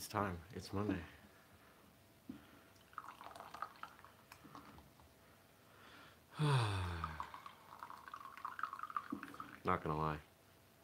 It's 0.00 0.08
time. 0.08 0.38
It's 0.56 0.72
Monday. 0.72 0.94
Not 9.62 9.84
gonna 9.84 9.98
lie. 9.98 10.16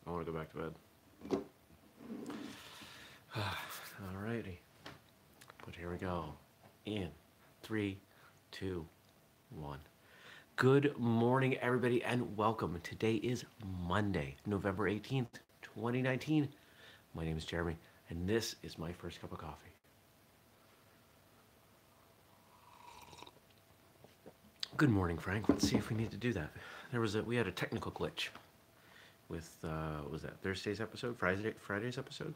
I 0.06 0.10
want 0.10 0.26
to 0.26 0.30
go 0.30 0.36
back 0.38 0.52
to 0.52 0.58
bed. 0.58 0.74
Alrighty. 4.14 4.58
But 5.64 5.74
here 5.74 5.90
we 5.90 5.96
go. 5.96 6.34
In 6.84 7.08
three, 7.62 7.96
two, 8.52 8.84
one. 9.48 9.78
Good 10.56 10.94
morning, 10.98 11.56
everybody, 11.62 12.02
and 12.02 12.36
welcome. 12.36 12.78
Today 12.82 13.14
is 13.14 13.46
Monday, 13.88 14.36
November 14.44 14.90
18th, 14.90 15.40
2019. 15.62 16.50
My 17.14 17.24
name 17.24 17.38
is 17.38 17.46
Jeremy, 17.46 17.78
and 18.10 18.28
this 18.28 18.56
is 18.62 18.78
my 18.78 18.92
first 18.92 19.20
cup 19.20 19.32
of 19.32 19.38
coffee. 19.38 19.70
Good 24.76 24.90
morning, 24.90 25.16
Frank. 25.16 25.48
Let's 25.48 25.68
see 25.68 25.76
if 25.76 25.88
we 25.88 25.96
need 25.96 26.10
to 26.10 26.18
do 26.18 26.32
that. 26.34 26.50
There 26.92 27.00
was 27.00 27.14
a 27.14 27.22
we 27.22 27.36
had 27.36 27.46
a 27.46 27.52
technical 27.52 27.90
glitch 27.90 28.28
with 29.28 29.56
uh, 29.64 30.02
what 30.02 30.12
was 30.12 30.22
that 30.22 30.38
Thursday's 30.42 30.80
episode, 30.80 31.16
Friday 31.18 31.54
Friday's 31.58 31.98
episode. 31.98 32.34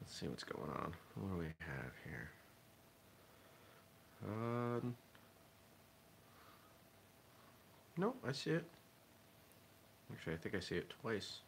Let's 0.00 0.18
see 0.18 0.26
what's 0.26 0.44
going 0.44 0.70
on. 0.70 0.92
What 1.14 1.32
do 1.32 1.38
we 1.38 1.46
have 1.58 1.92
here? 2.04 2.30
Um, 4.26 4.94
no, 7.96 8.14
I 8.26 8.32
see 8.32 8.50
it. 8.50 8.64
Actually, 10.12 10.34
I 10.34 10.36
think 10.36 10.54
I 10.54 10.60
see 10.60 10.76
it 10.76 10.92
twice. 11.02 11.40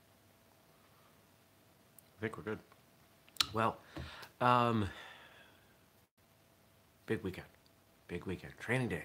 I 2.19 2.21
think 2.21 2.37
we're 2.37 2.43
good. 2.43 2.59
Well, 3.52 3.77
um, 4.41 4.88
big 7.07 7.23
weekend. 7.23 7.47
Big 8.09 8.27
weekend. 8.27 8.55
Training 8.59 8.88
day. 8.88 9.05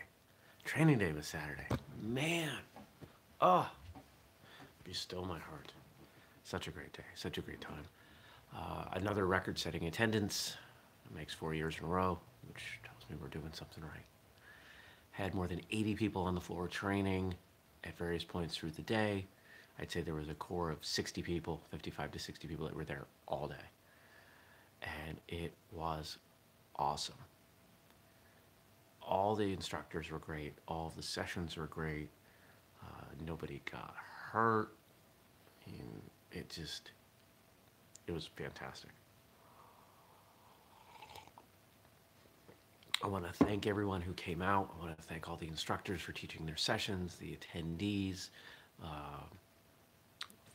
Training 0.65 0.97
day 0.97 1.11
was 1.11 1.27
Saturday. 1.27 1.67
Man. 2.01 2.49
Oh, 3.39 3.69
be 4.83 4.93
still 4.93 5.25
my 5.25 5.37
heart. 5.37 5.71
Such 6.43 6.67
a 6.67 6.71
great 6.71 6.91
day. 6.93 7.03
Such 7.13 7.37
a 7.37 7.41
great 7.41 7.61
time. 7.61 7.83
Uh, 8.55 8.85
another 8.93 9.27
record 9.27 9.59
setting 9.59 9.85
attendance. 9.85 10.55
Makes 11.15 11.35
four 11.35 11.53
years 11.53 11.75
in 11.77 11.85
a 11.85 11.87
row, 11.87 12.17
which 12.47 12.79
tells 12.83 13.07
me 13.09 13.17
we're 13.21 13.27
doing 13.27 13.51
something 13.53 13.83
right. 13.83 14.05
Had 15.11 15.35
more 15.35 15.47
than 15.47 15.61
80 15.69 15.93
people 15.95 16.23
on 16.23 16.33
the 16.33 16.41
floor 16.41 16.67
training 16.67 17.35
at 17.83 17.95
various 17.95 18.23
points 18.23 18.57
through 18.57 18.71
the 18.71 18.81
day. 18.81 19.25
I'd 19.79 19.91
say 19.91 20.01
there 20.01 20.13
was 20.13 20.29
a 20.29 20.35
core 20.35 20.69
of 20.69 20.77
60 20.81 21.21
people, 21.21 21.61
55 21.71 22.11
to 22.11 22.19
60 22.19 22.47
people 22.47 22.65
that 22.65 22.75
were 22.75 22.85
there 22.85 23.05
all 23.27 23.47
day. 23.47 23.55
And 25.07 25.17
it 25.27 25.53
was 25.71 26.17
awesome. 26.75 27.15
All 29.01 29.35
the 29.35 29.51
instructors 29.51 30.09
were 30.11 30.19
great, 30.19 30.53
all 30.67 30.93
the 30.95 31.03
sessions 31.03 31.57
were 31.57 31.67
great. 31.67 32.09
Uh, 32.81 33.05
nobody 33.25 33.61
got 33.71 33.95
hurt. 34.31 34.75
It 36.31 36.49
just, 36.49 36.91
it 38.07 38.11
was 38.11 38.29
fantastic. 38.35 38.89
I 43.03 43.07
want 43.07 43.25
to 43.25 43.45
thank 43.45 43.67
everyone 43.67 44.01
who 44.01 44.13
came 44.13 44.41
out. 44.41 44.73
I 44.75 44.85
want 44.85 44.97
to 44.97 45.03
thank 45.03 45.29
all 45.29 45.35
the 45.35 45.47
instructors 45.47 46.01
for 46.01 46.13
teaching 46.13 46.45
their 46.45 46.55
sessions, 46.55 47.17
the 47.17 47.37
attendees, 47.37 48.29
uh, 48.81 49.23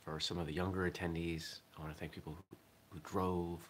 for 0.08 0.20
some 0.20 0.38
of 0.38 0.46
the 0.46 0.52
younger 0.52 0.90
attendees. 0.90 1.58
I 1.76 1.82
want 1.82 1.92
to 1.92 1.98
thank 1.98 2.12
people 2.12 2.36
who, 2.50 2.56
who 2.90 3.00
drove. 3.00 3.60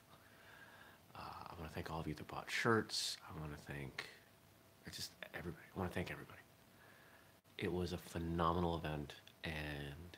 Uh, 1.17 1.21
I 1.21 1.55
want 1.61 1.69
to 1.69 1.75
thank 1.75 1.91
all 1.91 2.01
of 2.01 2.07
you 2.07 2.15
that 2.15 2.27
bought 2.29 2.51
shirts. 2.51 3.17
I 3.29 3.41
want 3.41 3.53
to 3.53 3.73
thank 3.73 4.09
just 4.95 5.11
everybody. 5.35 5.65
I 5.75 5.79
want 5.79 5.91
to 5.91 5.95
thank 5.95 6.11
everybody. 6.11 6.41
It 7.59 7.73
was 7.73 7.93
a 7.93 7.99
phenomenal 7.99 8.77
event, 8.77 9.15
and 9.45 10.17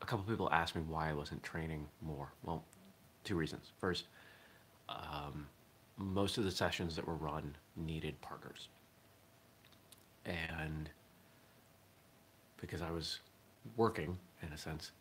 a 0.00 0.06
couple 0.06 0.24
people 0.24 0.50
asked 0.52 0.74
me 0.74 0.82
why 0.82 1.08
I 1.08 1.12
wasn't 1.12 1.42
training 1.42 1.86
more. 2.02 2.32
Well, 2.42 2.64
two 3.24 3.36
reasons. 3.36 3.70
First, 3.80 4.06
um, 4.88 5.46
most 5.96 6.38
of 6.38 6.44
the 6.44 6.50
sessions 6.50 6.96
that 6.96 7.06
were 7.06 7.14
run 7.14 7.54
needed 7.76 8.20
partners. 8.20 8.68
And 10.24 10.90
because 12.62 12.80
I 12.80 12.90
was 12.90 13.18
working, 13.76 14.16
in 14.40 14.52
a 14.52 14.56
sense, 14.56 14.92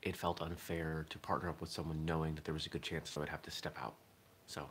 it 0.00 0.16
felt 0.16 0.40
unfair 0.40 1.04
to 1.10 1.18
partner 1.18 1.50
up 1.50 1.60
with 1.60 1.70
someone 1.70 2.06
knowing 2.06 2.34
that 2.36 2.44
there 2.44 2.54
was 2.54 2.64
a 2.64 2.70
good 2.70 2.82
chance 2.82 3.14
I 3.14 3.20
would 3.20 3.28
have 3.28 3.42
to 3.42 3.50
step 3.50 3.76
out. 3.78 3.96
So 4.46 4.66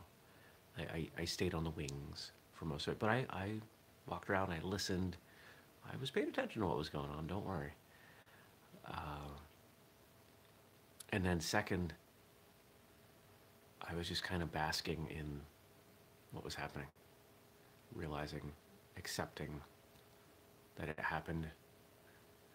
I, 0.76 0.82
I, 0.82 1.08
I 1.18 1.24
stayed 1.24 1.54
on 1.54 1.62
the 1.62 1.70
wings 1.70 2.32
for 2.54 2.64
most 2.64 2.88
of 2.88 2.94
it, 2.94 2.98
but 2.98 3.10
I, 3.10 3.26
I 3.30 3.50
walked 4.06 4.28
around, 4.28 4.50
I 4.50 4.58
listened, 4.64 5.16
I 5.84 5.96
was 6.00 6.10
paying 6.10 6.28
attention 6.28 6.62
to 6.62 6.68
what 6.68 6.76
was 6.76 6.88
going 6.88 7.10
on, 7.10 7.28
don't 7.28 7.46
worry. 7.46 7.72
Uh, 8.88 9.28
and 11.12 11.24
then 11.24 11.38
second, 11.38 11.92
I 13.88 13.94
was 13.94 14.08
just 14.08 14.24
kind 14.24 14.42
of 14.42 14.50
basking 14.50 15.06
in 15.10 15.40
what 16.32 16.44
was 16.44 16.54
happening, 16.54 16.86
realizing, 17.94 18.52
accepting 18.96 19.60
that 20.76 20.88
it 20.88 20.98
happened. 20.98 21.46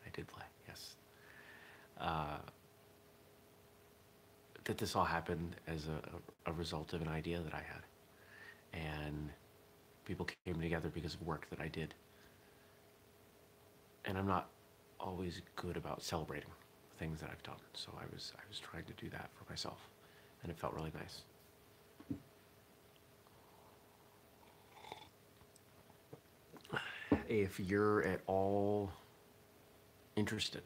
I 0.05 0.09
did 0.13 0.27
play, 0.27 0.43
yes. 0.67 0.95
Uh, 1.99 2.37
that 4.65 4.77
this 4.77 4.95
all 4.95 5.05
happened 5.05 5.55
as 5.67 5.87
a, 5.87 6.49
a, 6.49 6.53
result 6.53 6.93
of 6.93 7.01
an 7.01 7.07
idea 7.07 7.39
that 7.39 7.53
I 7.53 7.61
had. 7.61 7.83
And 8.73 9.29
people 10.05 10.27
came 10.45 10.59
together 10.59 10.89
because 10.89 11.13
of 11.13 11.21
work 11.21 11.47
that 11.51 11.61
I 11.61 11.67
did. 11.67 11.93
And 14.05 14.17
I'm 14.17 14.27
not 14.27 14.49
always 14.99 15.41
good 15.55 15.77
about 15.77 16.01
celebrating 16.01 16.49
things 16.97 17.21
that 17.21 17.29
I've 17.31 17.43
done. 17.43 17.61
So 17.73 17.91
I 17.97 18.03
was 18.13 18.33
I 18.35 18.41
was 18.49 18.59
trying 18.59 18.85
to 18.85 18.93
do 18.93 19.09
that 19.11 19.29
for 19.37 19.49
myself 19.51 19.77
and 20.45 20.51
it 20.51 20.59
felt 20.59 20.73
really 20.73 20.91
nice. 20.93 21.23
If 27.27 27.59
you're 27.59 28.03
at 28.03 28.21
all 28.27 28.91
interested 30.15 30.63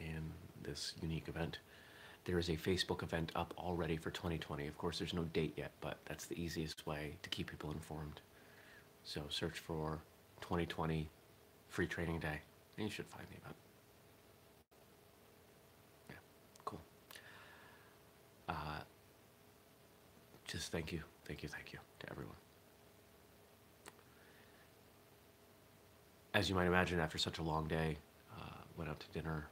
in 0.00 0.32
this 0.62 0.94
unique 1.02 1.28
event, 1.28 1.58
there 2.24 2.38
is 2.38 2.48
a 2.48 2.56
Facebook 2.56 3.02
event 3.02 3.32
up 3.34 3.54
already 3.58 3.96
for 3.96 4.10
2020. 4.10 4.66
Of 4.66 4.76
course, 4.78 4.98
there's 4.98 5.14
no 5.14 5.24
date 5.24 5.54
yet, 5.56 5.72
but 5.80 5.98
that's 6.06 6.26
the 6.26 6.40
easiest 6.40 6.86
way 6.86 7.16
to 7.22 7.30
keep 7.30 7.50
people 7.50 7.70
informed. 7.70 8.20
So 9.04 9.22
search 9.28 9.58
for 9.58 10.00
2020 10.40 11.08
Free 11.68 11.86
Training 11.86 12.18
Day, 12.18 12.40
and 12.76 12.86
you 12.86 12.90
should 12.90 13.06
find 13.06 13.26
the 13.30 13.36
event. 13.36 13.56
Uh, 18.48 18.54
just 20.46 20.70
thank 20.70 20.92
you, 20.92 21.02
thank 21.24 21.42
you, 21.42 21.48
thank 21.48 21.72
you 21.72 21.78
to 22.00 22.10
everyone. 22.10 22.36
As 26.34 26.48
you 26.48 26.54
might 26.54 26.66
imagine, 26.66 27.00
after 27.00 27.18
such 27.18 27.38
a 27.38 27.42
long 27.42 27.66
day, 27.66 27.96
went 28.76 28.90
out 28.90 29.00
to 29.00 29.06
dinner 29.12 29.46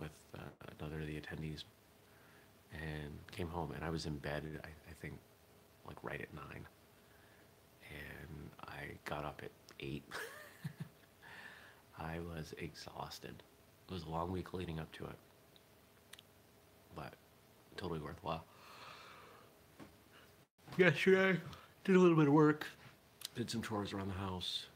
with 0.00 0.10
uh, 0.36 0.40
another 0.78 1.00
of 1.00 1.06
the 1.06 1.20
attendees 1.20 1.64
and 2.72 3.12
came 3.32 3.48
home. 3.48 3.72
And 3.72 3.84
I 3.84 3.90
was 3.90 4.06
in 4.06 4.16
bed, 4.18 4.44
I, 4.62 4.68
I 4.68 4.92
think, 5.00 5.14
like 5.86 5.96
right 6.02 6.20
at 6.20 6.32
nine. 6.34 6.66
And 7.90 8.50
I 8.66 8.94
got 9.04 9.24
up 9.24 9.40
at 9.42 9.50
eight. 9.80 10.04
I 11.98 12.18
was 12.20 12.54
exhausted. 12.58 13.42
It 13.88 13.92
was 13.92 14.04
a 14.04 14.08
long 14.08 14.30
week 14.30 14.54
leading 14.54 14.78
up 14.78 14.90
to 14.92 15.04
it. 15.04 15.16
But 16.94 17.14
totally 17.76 18.00
worthwhile. 18.00 18.44
Yesterday, 20.76 21.40
did 21.84 21.96
a 21.96 21.98
little 21.98 22.16
bit 22.16 22.28
of 22.28 22.32
work, 22.32 22.66
did 23.34 23.50
some 23.50 23.60
chores 23.60 23.92
around 23.92 24.08
the 24.08 24.14
house, 24.14 24.66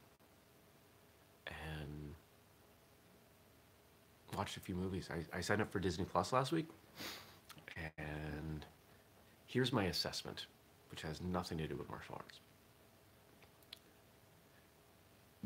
watched 4.36 4.56
a 4.56 4.60
few 4.60 4.74
movies. 4.74 5.08
I, 5.10 5.38
I 5.38 5.40
signed 5.40 5.60
up 5.62 5.70
for 5.70 5.78
Disney 5.80 6.04
Plus 6.04 6.32
last 6.32 6.52
week, 6.52 6.68
and 7.98 8.64
here's 9.46 9.72
my 9.72 9.84
assessment, 9.84 10.46
which 10.90 11.02
has 11.02 11.20
nothing 11.20 11.58
to 11.58 11.66
do 11.66 11.76
with 11.76 11.88
martial 11.88 12.16
arts. 12.16 12.40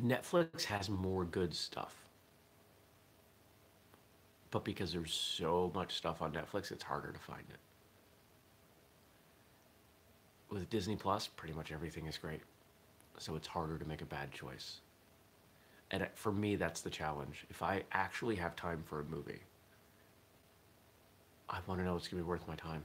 Netflix 0.02 0.64
has 0.64 0.88
more 0.88 1.24
good 1.24 1.54
stuff 1.54 1.94
but 4.50 4.64
because 4.64 4.92
there's 4.92 5.12
so 5.12 5.70
much 5.74 5.94
stuff 5.94 6.22
on 6.22 6.32
Netflix, 6.32 6.72
it's 6.72 6.84
harder 6.84 7.12
to 7.12 7.18
find 7.18 7.44
it. 7.50 7.58
With 10.50 10.70
Disney 10.70 10.96
Plus, 10.96 11.28
pretty 11.28 11.54
much 11.54 11.70
everything 11.70 12.06
is 12.06 12.16
great. 12.16 12.40
So 13.18 13.36
it's 13.36 13.46
harder 13.46 13.78
to 13.78 13.84
make 13.84 14.00
a 14.00 14.06
bad 14.06 14.32
choice. 14.32 14.80
And 15.90 16.06
for 16.14 16.32
me, 16.32 16.56
that's 16.56 16.80
the 16.82 16.90
challenge. 16.90 17.46
If 17.48 17.62
I 17.62 17.82
actually 17.92 18.36
have 18.36 18.54
time 18.56 18.82
for 18.86 19.00
a 19.00 19.04
movie, 19.04 19.40
I 21.48 21.58
want 21.66 21.80
to 21.80 21.84
know 21.84 21.96
it's 21.96 22.08
going 22.08 22.22
to 22.22 22.24
be 22.24 22.28
worth 22.28 22.46
my 22.46 22.56
time. 22.56 22.84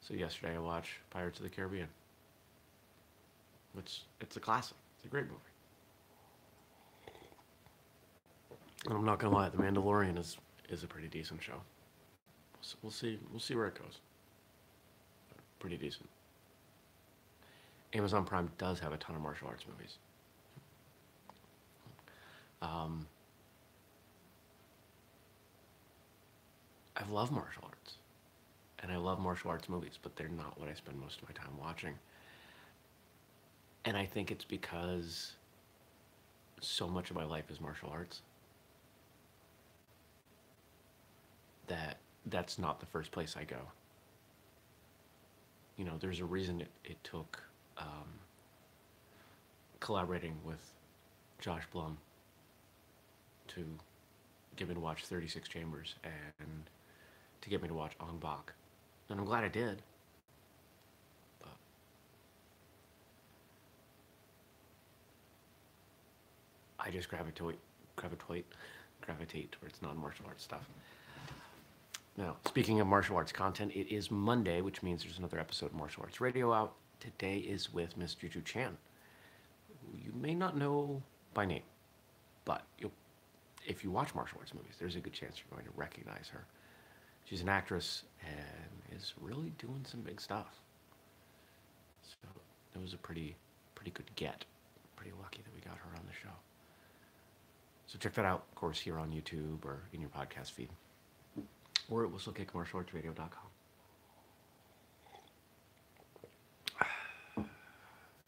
So 0.00 0.14
yesterday 0.14 0.54
I 0.54 0.58
watched 0.58 0.92
Pirates 1.10 1.38
of 1.38 1.44
the 1.44 1.50
Caribbean. 1.50 1.88
Which 3.72 4.02
it's 4.20 4.36
a 4.36 4.40
classic. 4.40 4.76
It's 4.96 5.04
a 5.04 5.08
great 5.08 5.24
movie. 5.24 5.36
And 8.86 8.94
I'm 8.94 9.04
not 9.04 9.18
gonna 9.18 9.34
lie, 9.34 9.48
The 9.48 9.56
Mandalorian 9.56 10.16
is 10.16 10.38
is 10.68 10.84
a 10.84 10.86
pretty 10.86 11.08
decent 11.08 11.42
show. 11.42 11.60
We'll 12.82 12.92
see. 12.92 13.18
We'll 13.30 13.40
see 13.40 13.54
where 13.54 13.66
it 13.66 13.74
goes. 13.74 13.98
Pretty 15.58 15.76
decent. 15.76 16.08
Amazon 17.92 18.24
Prime 18.24 18.50
does 18.58 18.78
have 18.80 18.92
a 18.92 18.96
ton 18.96 19.16
of 19.16 19.22
martial 19.22 19.48
arts 19.48 19.64
movies. 19.68 19.98
Um, 22.66 23.06
I 26.96 27.08
love 27.10 27.30
martial 27.30 27.62
arts, 27.64 27.94
and 28.80 28.90
I 28.90 28.96
love 28.96 29.20
martial 29.20 29.50
arts 29.50 29.68
movies, 29.68 29.98
but 30.02 30.16
they're 30.16 30.28
not 30.28 30.58
what 30.58 30.68
I 30.68 30.74
spend 30.74 30.98
most 30.98 31.20
of 31.20 31.28
my 31.28 31.34
time 31.34 31.56
watching. 31.60 31.94
And 33.84 33.96
I 33.96 34.04
think 34.04 34.30
it's 34.32 34.44
because 34.44 35.32
so 36.60 36.88
much 36.88 37.10
of 37.10 37.16
my 37.16 37.24
life 37.24 37.50
is 37.50 37.60
martial 37.60 37.90
arts 37.90 38.22
that 41.68 41.98
that's 42.26 42.58
not 42.58 42.80
the 42.80 42.86
first 42.86 43.12
place 43.12 43.36
I 43.38 43.44
go. 43.44 43.60
You 45.76 45.84
know, 45.84 45.92
there's 46.00 46.20
a 46.20 46.24
reason 46.24 46.62
it, 46.62 46.70
it 46.84 46.96
took 47.04 47.42
um, 47.78 48.08
collaborating 49.78 50.36
with 50.44 50.72
Josh 51.38 51.64
Blum 51.70 51.98
to 53.48 53.64
get 54.56 54.68
me 54.68 54.74
to 54.74 54.80
watch 54.80 55.04
36 55.04 55.48
Chambers 55.48 55.94
and 56.04 56.64
to 57.40 57.50
get 57.50 57.62
me 57.62 57.68
to 57.68 57.74
watch 57.74 57.92
Ong 58.00 58.18
Bak. 58.20 58.52
And 59.08 59.20
I'm 59.20 59.26
glad 59.26 59.44
I 59.44 59.48
did. 59.48 59.82
But 61.40 61.56
I 66.80 66.90
just 66.90 67.08
gravitate, 67.08 67.58
gravitate, 67.96 68.46
gravitate 69.00 69.52
towards 69.52 69.80
non-martial 69.82 70.26
arts 70.26 70.44
stuff. 70.44 70.68
Now, 72.16 72.36
speaking 72.46 72.80
of 72.80 72.86
martial 72.86 73.16
arts 73.16 73.32
content, 73.32 73.72
it 73.74 73.94
is 73.94 74.10
Monday, 74.10 74.62
which 74.62 74.82
means 74.82 75.02
there's 75.02 75.18
another 75.18 75.38
episode 75.38 75.66
of 75.66 75.74
Martial 75.74 76.02
Arts 76.02 76.18
Radio 76.18 76.50
out. 76.50 76.72
Today 76.98 77.36
is 77.36 77.70
with 77.74 77.94
Miss 77.98 78.14
Juju 78.14 78.40
Chan, 78.40 78.74
you 79.94 80.12
may 80.14 80.34
not 80.34 80.56
know 80.56 81.02
by 81.34 81.44
name, 81.44 81.62
but 82.44 82.62
if 83.66 83.82
you 83.84 83.90
watch 83.90 84.14
martial 84.14 84.38
arts 84.38 84.54
movies, 84.54 84.74
there's 84.78 84.96
a 84.96 85.00
good 85.00 85.12
chance 85.12 85.36
you're 85.38 85.54
going 85.56 85.66
to 85.66 85.78
recognize 85.78 86.28
her. 86.32 86.44
She's 87.24 87.42
an 87.42 87.48
actress 87.48 88.04
and 88.24 88.96
is 88.96 89.14
really 89.20 89.52
doing 89.58 89.84
some 89.84 90.00
big 90.00 90.20
stuff. 90.20 90.60
So 92.02 92.28
it 92.74 92.80
was 92.80 92.94
a 92.94 92.98
pretty, 92.98 93.36
pretty 93.74 93.90
good 93.90 94.08
get. 94.14 94.44
Pretty 94.94 95.12
lucky 95.20 95.42
that 95.42 95.54
we 95.54 95.60
got 95.60 95.76
her 95.76 95.90
on 95.96 96.02
the 96.06 96.12
show. 96.12 96.34
So 97.86 97.98
check 97.98 98.14
that 98.14 98.24
out, 98.24 98.44
of 98.48 98.54
course, 98.54 98.78
here 98.80 98.98
on 98.98 99.10
YouTube 99.10 99.64
or 99.64 99.82
in 99.92 100.00
your 100.00 100.10
podcast 100.10 100.52
feed 100.52 100.70
or 101.90 102.04
at 102.04 102.10
whistlekickmartialartsradio.com. 102.10 103.46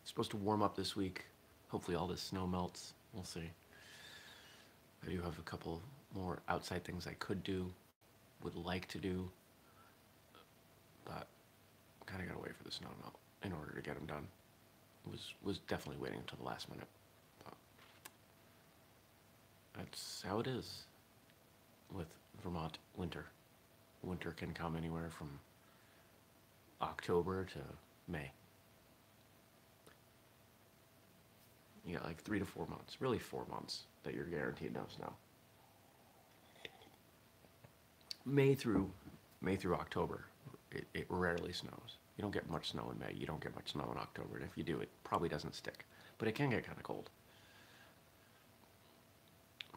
It's 0.01 0.11
supposed 0.11 0.31
to 0.31 0.37
warm 0.37 0.63
up 0.63 0.77
this 0.77 0.97
week. 0.97 1.27
Hopefully 1.69 1.97
all 1.97 2.07
this 2.07 2.23
snow 2.23 2.47
melts. 2.47 2.95
We'll 3.13 3.25
see. 3.25 3.51
I 5.07 5.11
do 5.11 5.21
have 5.23 5.39
a 5.39 5.43
couple 5.43 5.81
more 6.15 6.41
outside 6.49 6.85
things 6.85 7.07
I 7.07 7.15
could 7.15 7.43
do, 7.45 7.71
would 8.43 8.57
like 8.57 8.89
to 8.89 8.99
do, 8.99 9.29
but 11.05 11.27
kind 12.07 12.23
of 12.23 12.29
got 12.29 12.35
to 12.35 12.43
wait 12.43 12.57
for 12.57 12.65
the 12.65 12.71
snow 12.71 12.89
to 12.89 13.03
melt 13.03 13.15
in 13.45 13.53
order 13.53 13.73
to 13.75 13.83
get 13.83 13.95
them 13.95 14.07
done. 14.07 14.27
Was 15.11 15.33
was 15.43 15.59
definitely 15.59 16.03
waiting 16.03 16.19
until 16.19 16.39
the 16.39 16.45
last 16.45 16.69
minute. 16.69 16.89
But 17.45 17.55
that's 19.77 20.25
how 20.27 20.41
it 20.41 20.47
is 20.47 20.83
with 21.95 22.09
Vermont 22.43 22.79
winter 22.97 23.27
winter 24.03 24.33
can 24.33 24.53
come 24.53 24.77
anywhere 24.77 25.11
from 25.11 25.29
October 26.81 27.45
to 27.45 27.59
May. 28.07 28.31
You 31.89 31.95
got 31.95 32.05
like 32.05 32.23
three 32.23 32.39
to 32.39 32.45
four 32.45 32.67
months, 32.67 32.99
really 33.01 33.19
four 33.19 33.47
months 33.51 33.85
that 34.05 34.15
you're 34.15 34.27
guaranteed 34.27 34.75
no 34.75 34.83
snow. 34.95 35.11
May 38.27 38.55
through 38.55 38.91
May 39.41 39.57
through 39.57 39.75
October, 39.75 40.27
it, 40.71 40.85
it 40.93 41.07
rarely 41.09 41.53
snows. 41.53 41.97
You 42.17 42.23
don't 42.23 42.35
get 42.35 42.51
much 42.51 42.73
snow 42.73 42.93
in 42.93 42.99
May. 42.99 43.15
You 43.19 43.25
don't 43.25 43.43
get 43.43 43.55
much 43.55 43.73
snow 43.73 43.89
in 43.91 43.99
October, 43.99 44.37
and 44.37 44.45
if 44.45 44.59
you 44.59 44.65
do, 44.65 44.81
it 44.81 44.91
probably 45.03 45.31
doesn't 45.31 45.55
stick. 45.55 45.87
But 46.19 46.29
it 46.29 46.35
can 46.35 46.51
get 46.51 46.67
kind 46.67 46.77
of 46.77 46.85
cold. 46.85 47.09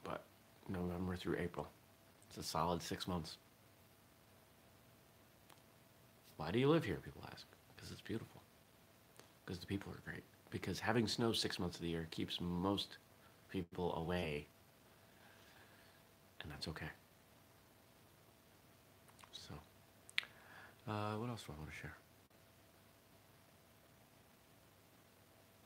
But 0.03 0.23
November 0.67 1.15
through 1.15 1.37
April, 1.37 1.67
it's 2.27 2.39
a 2.39 2.43
solid 2.43 2.81
six 2.81 3.07
months. 3.07 3.37
Why 6.35 6.51
do 6.51 6.59
you 6.59 6.67
live 6.67 6.83
here? 6.83 6.97
People 7.05 7.21
ask. 7.31 7.45
Because 7.75 7.91
it's 7.91 8.01
beautiful. 8.01 8.41
Because 9.45 9.59
the 9.59 9.67
people 9.67 9.93
are 9.93 10.01
great. 10.03 10.23
Because 10.51 10.79
having 10.79 11.07
snow 11.07 11.31
six 11.31 11.57
months 11.57 11.77
of 11.77 11.81
the 11.81 11.87
year 11.87 12.07
keeps 12.11 12.39
most 12.39 12.97
people 13.49 13.95
away. 13.95 14.45
And 16.43 16.51
that's 16.51 16.67
okay. 16.67 16.87
So, 19.31 19.53
uh, 20.87 21.13
what 21.13 21.29
else 21.29 21.43
do 21.43 21.53
I 21.53 21.59
want 21.59 21.69
to 21.69 21.75
share? 21.75 21.95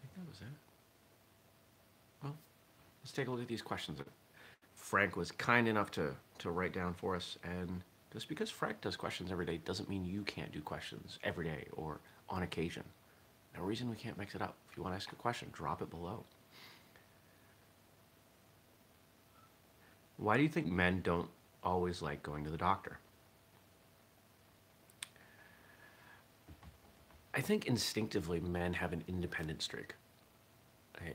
I 0.04 0.08
think 0.08 0.26
that 0.26 0.30
was 0.30 0.42
it. 0.42 0.58
Well, 2.24 2.36
let's 3.04 3.12
take 3.12 3.28
a 3.28 3.32
look 3.32 3.42
at 3.42 3.48
these 3.48 3.62
questions 3.62 3.98
that 3.98 4.08
Frank 4.76 5.16
was 5.16 5.32
kind 5.32 5.68
enough 5.68 5.92
to, 5.92 6.16
to 6.40 6.52
write 6.52 6.74
down 6.74 6.94
for 6.94 7.16
us. 7.16 7.38
And 7.44 7.82
just 8.14 8.30
because 8.30 8.50
Frank 8.50 8.82
does 8.82 8.96
questions 8.96 9.32
every 9.32 9.46
day 9.46 9.58
doesn't 9.58 9.90
mean 9.90 10.06
you 10.06 10.22
can't 10.24 10.52
do 10.52 10.62
questions 10.62 11.20
every 11.24 11.46
day 11.46 11.66
or 11.74 12.00
on 12.30 12.44
occasion. 12.44 12.84
No 13.57 13.63
reason 13.63 13.90
we 13.90 13.96
can't 13.96 14.18
mix 14.18 14.36
it 14.36 14.42
up. 14.42 14.56
If 14.69 14.78
you 14.78 14.84
want 14.84 14.94
to 14.94 14.98
ask 14.98 15.12
a 15.12 15.16
question, 15.16 15.50
drop 15.54 15.81
it 15.81 15.90
below. 15.90 16.24
Why 20.18 20.38
do 20.38 20.44
you 20.44 20.50
think 20.50 20.68
men 20.68 21.01
don't 21.01 21.29
always 21.63 22.01
like 22.01 22.24
going 22.24 22.44
to 22.46 22.50
the 22.50 22.58
doctor? 22.58 23.00
I 27.34 27.41
think 27.41 27.65
instinctively 27.65 28.39
men 28.39 28.74
have 28.74 28.94
an 28.94 29.03
independent 29.08 29.62
streak. 29.62 29.94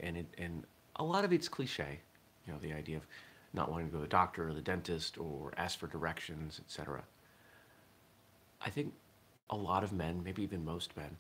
And, 0.01 0.19
it, 0.19 0.27
and 0.37 0.65
a 0.97 1.05
lot 1.05 1.25
of 1.25 1.33
it's 1.33 1.49
cliche, 1.49 2.01
you 2.47 2.53
know, 2.53 2.59
the 2.61 2.75
idea 2.75 2.99
of 2.99 3.07
not 3.55 3.71
wanting 3.71 3.87
to 3.87 3.93
go 3.93 3.99
to 3.99 4.03
the 4.03 4.09
doctor 4.09 4.49
or 4.49 4.53
the 4.53 4.61
dentist 4.61 5.19
or 5.19 5.53
ask 5.57 5.79
for 5.79 5.87
directions, 5.87 6.61
etc. 6.65 7.03
I 8.61 8.69
think 8.69 8.93
a 9.49 9.57
lot 9.57 9.83
of 9.83 9.93
men, 9.93 10.23
maybe 10.23 10.43
even 10.43 10.63
most 10.63 10.95
men, 10.97 11.17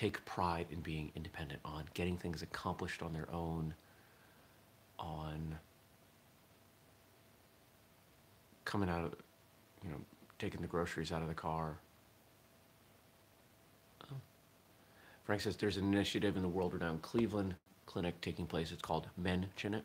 take 0.00 0.24
pride 0.24 0.64
in 0.70 0.80
being 0.80 1.12
independent, 1.14 1.60
on 1.62 1.84
getting 1.92 2.16
things 2.16 2.40
accomplished 2.40 3.02
on 3.02 3.12
their 3.12 3.28
own, 3.30 3.74
on 4.98 5.58
coming 8.64 8.88
out 8.88 9.04
of, 9.04 9.14
you 9.84 9.90
know, 9.90 9.98
taking 10.38 10.62
the 10.62 10.66
groceries 10.66 11.12
out 11.12 11.20
of 11.20 11.28
the 11.28 11.34
car. 11.34 11.76
Frank 15.24 15.42
says 15.42 15.56
there's 15.56 15.76
an 15.76 15.92
initiative 15.92 16.34
in 16.34 16.42
the 16.42 16.48
world 16.48 16.72
renowned 16.72 17.02
Cleveland 17.02 17.54
Clinic 17.84 18.18
taking 18.22 18.46
place. 18.46 18.72
It's 18.72 18.80
called 18.80 19.06
MENtion 19.18 19.74
It. 19.74 19.84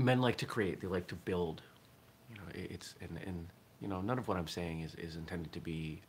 Men 0.00 0.20
like 0.20 0.36
to 0.38 0.46
create. 0.46 0.80
They 0.80 0.88
like 0.88 1.06
to 1.08 1.14
build. 1.14 1.62
You 2.30 2.36
know, 2.36 2.42
it's 2.54 2.94
and 3.00 3.18
and 3.26 3.46
you 3.80 3.88
know 3.88 4.00
none 4.00 4.18
of 4.18 4.28
what 4.28 4.36
I'm 4.36 4.48
saying 4.48 4.80
is 4.80 4.94
is 4.96 5.16
intended 5.16 5.52
to 5.52 5.60
be 5.60 6.00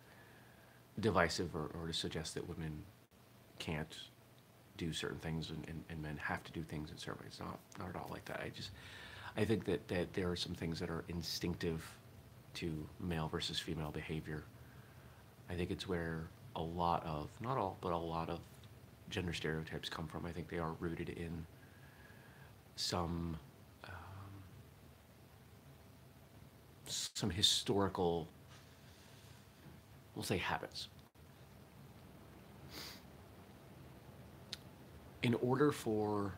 divisive 1.00 1.55
or, 1.55 1.71
or 1.79 1.88
to 1.88 1.93
suggest 1.93 2.36
that 2.36 2.48
women 2.48 2.83
can't 3.60 3.95
do 4.77 4.91
certain 4.91 5.19
things 5.19 5.51
and, 5.51 5.63
and, 5.67 5.83
and 5.89 6.01
men 6.01 6.17
have 6.17 6.43
to 6.43 6.51
do 6.51 6.63
things 6.63 6.89
in 6.91 6.98
certain 6.98 7.24
ways. 7.24 7.39
Not 7.39 7.60
not 7.79 7.89
at 7.89 7.95
all 7.95 8.10
like 8.12 8.25
that. 8.25 8.41
I 8.43 8.50
just 8.50 8.71
I 9.38 9.45
think 9.45 9.65
that 9.65 9.88
that 9.88 10.13
there 10.13 10.29
are 10.29 10.36
some 10.36 10.53
things 10.53 10.79
that 10.79 10.89
are 10.89 11.03
instinctive 11.10 11.83
to 12.55 12.88
male 13.00 13.27
versus 13.27 13.60
female 13.60 13.91
behavior. 13.91 14.43
I 15.50 15.53
think 15.53 15.71
it's 15.71 15.88
where 15.88 16.27
a 16.55 16.62
lot 16.62 17.05
of 17.05 17.29
not 17.39 17.57
all 17.57 17.77
but 17.81 17.91
a 17.91 17.98
lot 17.98 18.29
of 18.29 18.39
gender 19.10 19.33
stereotypes 19.33 19.89
come 19.89 20.07
from. 20.07 20.25
I 20.25 20.31
think 20.31 20.50
they 20.50 20.60
are 20.60 20.74
rooted 20.79 21.10
in 21.10 21.45
some 22.75 23.38
some 27.21 27.29
historical, 27.29 28.27
we'll 30.15 30.23
say 30.23 30.37
habits. 30.37 30.89
in 35.23 35.35
order 35.35 35.71
for 35.71 36.33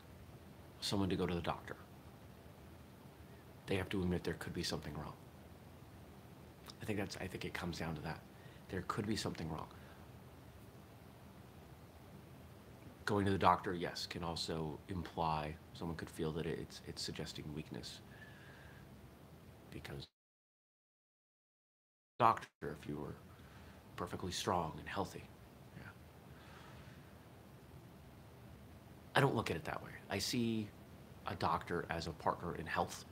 someone 0.81 1.09
to 1.09 1.15
go 1.15 1.25
to 1.25 1.33
the 1.33 1.41
doctor, 1.41 1.75
they 3.67 3.75
have 3.75 3.87
to 3.89 4.01
admit 4.01 4.23
there 4.23 4.35
could 4.35 4.53
be 4.53 4.63
something 4.63 4.93
wrong. 4.95 5.13
I 6.81 6.85
think 6.85 6.99
that's 6.99 7.15
I 7.17 7.27
think 7.27 7.45
it 7.45 7.53
comes 7.53 7.79
down 7.79 7.95
to 7.95 8.01
that. 8.01 8.19
There 8.69 8.83
could 8.87 9.07
be 9.07 9.15
something 9.15 9.49
wrong. 9.49 9.67
Going 13.05 13.25
to 13.25 13.31
the 13.31 13.37
doctor, 13.37 13.73
yes, 13.73 14.05
can 14.05 14.23
also 14.23 14.79
imply 14.89 15.55
someone 15.73 15.95
could 15.95 16.09
feel 16.09 16.31
that 16.33 16.45
it's 16.45 16.81
it's 16.87 17.01
suggesting 17.01 17.45
weakness. 17.55 17.99
Because 19.71 20.05
doctor, 22.20 22.48
if 22.79 22.88
you 22.88 22.98
were 22.98 23.15
perfectly 23.96 24.32
strong 24.32 24.74
and 24.79 24.88
healthy, 24.88 25.24
yeah. 25.77 25.89
I 29.15 29.22
don't 29.22 29.36
look 29.36 29.50
at 29.50 29.58
it 29.58 29.65
that 29.65 29.84
way. 29.84 29.91
I 30.10 30.20
see 30.20 30.67
a 31.27 31.36
doctor 31.36 31.86
as 31.89 32.08
a 32.08 32.12
partner 32.12 32.55
in 32.55 32.65
health. 32.65 33.05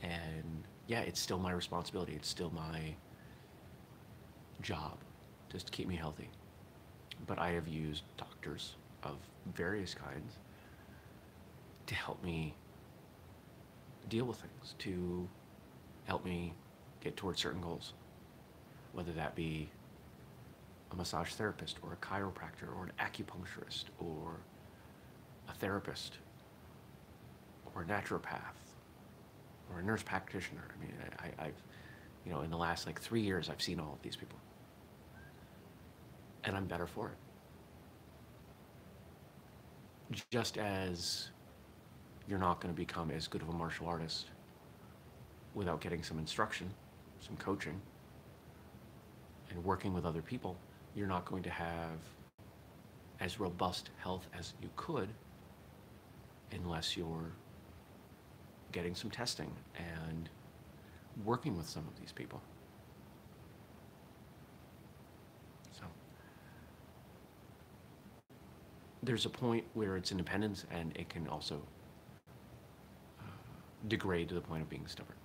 And 0.00 0.64
yeah, 0.86 1.00
it's 1.00 1.20
still 1.20 1.38
my 1.38 1.52
responsibility. 1.52 2.14
It's 2.14 2.28
still 2.28 2.50
my 2.50 2.94
job 4.60 4.98
just 5.50 5.66
to 5.66 5.72
keep 5.72 5.88
me 5.88 5.96
healthy. 5.96 6.28
But 7.26 7.38
I 7.38 7.50
have 7.52 7.66
used 7.66 8.04
doctors 8.16 8.76
of 9.02 9.16
various 9.54 9.94
kinds 9.94 10.34
to 11.86 11.94
help 11.94 12.22
me 12.22 12.54
deal 14.08 14.24
with 14.24 14.36
things, 14.38 14.74
to 14.78 15.28
help 16.04 16.24
me 16.24 16.52
get 17.06 17.16
towards 17.16 17.40
certain 17.40 17.60
goals, 17.60 17.92
whether 18.92 19.12
that 19.12 19.34
be 19.36 19.68
a 20.90 20.96
massage 20.96 21.30
therapist 21.30 21.78
or 21.82 21.92
a 21.92 21.96
chiropractor 22.04 22.74
or 22.76 22.84
an 22.84 22.92
acupuncturist 22.98 23.84
or 24.00 24.40
a 25.48 25.54
therapist 25.54 26.18
or 27.74 27.82
a 27.82 27.84
naturopath 27.84 28.58
or 29.72 29.80
a 29.80 29.82
nurse 29.82 30.02
practitioner. 30.02 30.64
I 30.76 30.80
mean, 30.80 30.92
I, 31.20 31.46
I've, 31.46 31.62
you 32.24 32.32
know, 32.32 32.40
in 32.42 32.50
the 32.50 32.56
last 32.56 32.86
like 32.86 33.00
three 33.00 33.20
years, 33.20 33.48
I've 33.48 33.62
seen 33.62 33.78
all 33.78 33.92
of 33.92 34.02
these 34.02 34.16
people. 34.16 34.38
And 36.44 36.56
I'm 36.56 36.66
better 36.66 36.86
for 36.86 37.08
it. 37.08 37.16
Just 40.30 40.58
as 40.58 41.30
you're 42.28 42.38
not 42.38 42.60
going 42.60 42.74
to 42.74 42.76
become 42.76 43.10
as 43.10 43.28
good 43.28 43.42
of 43.42 43.48
a 43.48 43.52
martial 43.52 43.86
artist 43.86 44.26
without 45.54 45.80
getting 45.80 46.02
some 46.02 46.18
instruction, 46.18 46.72
some 47.20 47.36
coaching, 47.36 47.80
and 49.50 49.64
working 49.64 49.94
with 49.94 50.04
other 50.04 50.22
people, 50.22 50.56
you're 50.94 51.06
not 51.06 51.24
going 51.24 51.42
to 51.42 51.50
have 51.50 51.98
as 53.20 53.40
robust 53.40 53.90
health 53.98 54.26
as 54.38 54.52
you 54.60 54.68
could 54.76 55.08
unless 56.52 56.96
you're 56.96 57.32
getting 58.72 58.94
some 58.94 59.10
testing 59.10 59.50
and 59.76 60.28
working 61.24 61.56
with 61.56 61.68
some 61.68 61.86
of 61.88 61.98
these 61.98 62.12
people. 62.12 62.40
So 65.72 65.84
there's 69.02 69.24
a 69.24 69.30
point 69.30 69.64
where 69.74 69.96
it's 69.96 70.10
independence 70.10 70.66
and 70.70 70.94
it 70.96 71.08
can 71.08 71.26
also 71.28 71.62
uh, 73.20 73.24
degrade 73.88 74.28
to 74.28 74.34
the 74.34 74.40
point 74.40 74.62
of 74.62 74.68
being 74.68 74.86
stubborn. 74.86 75.16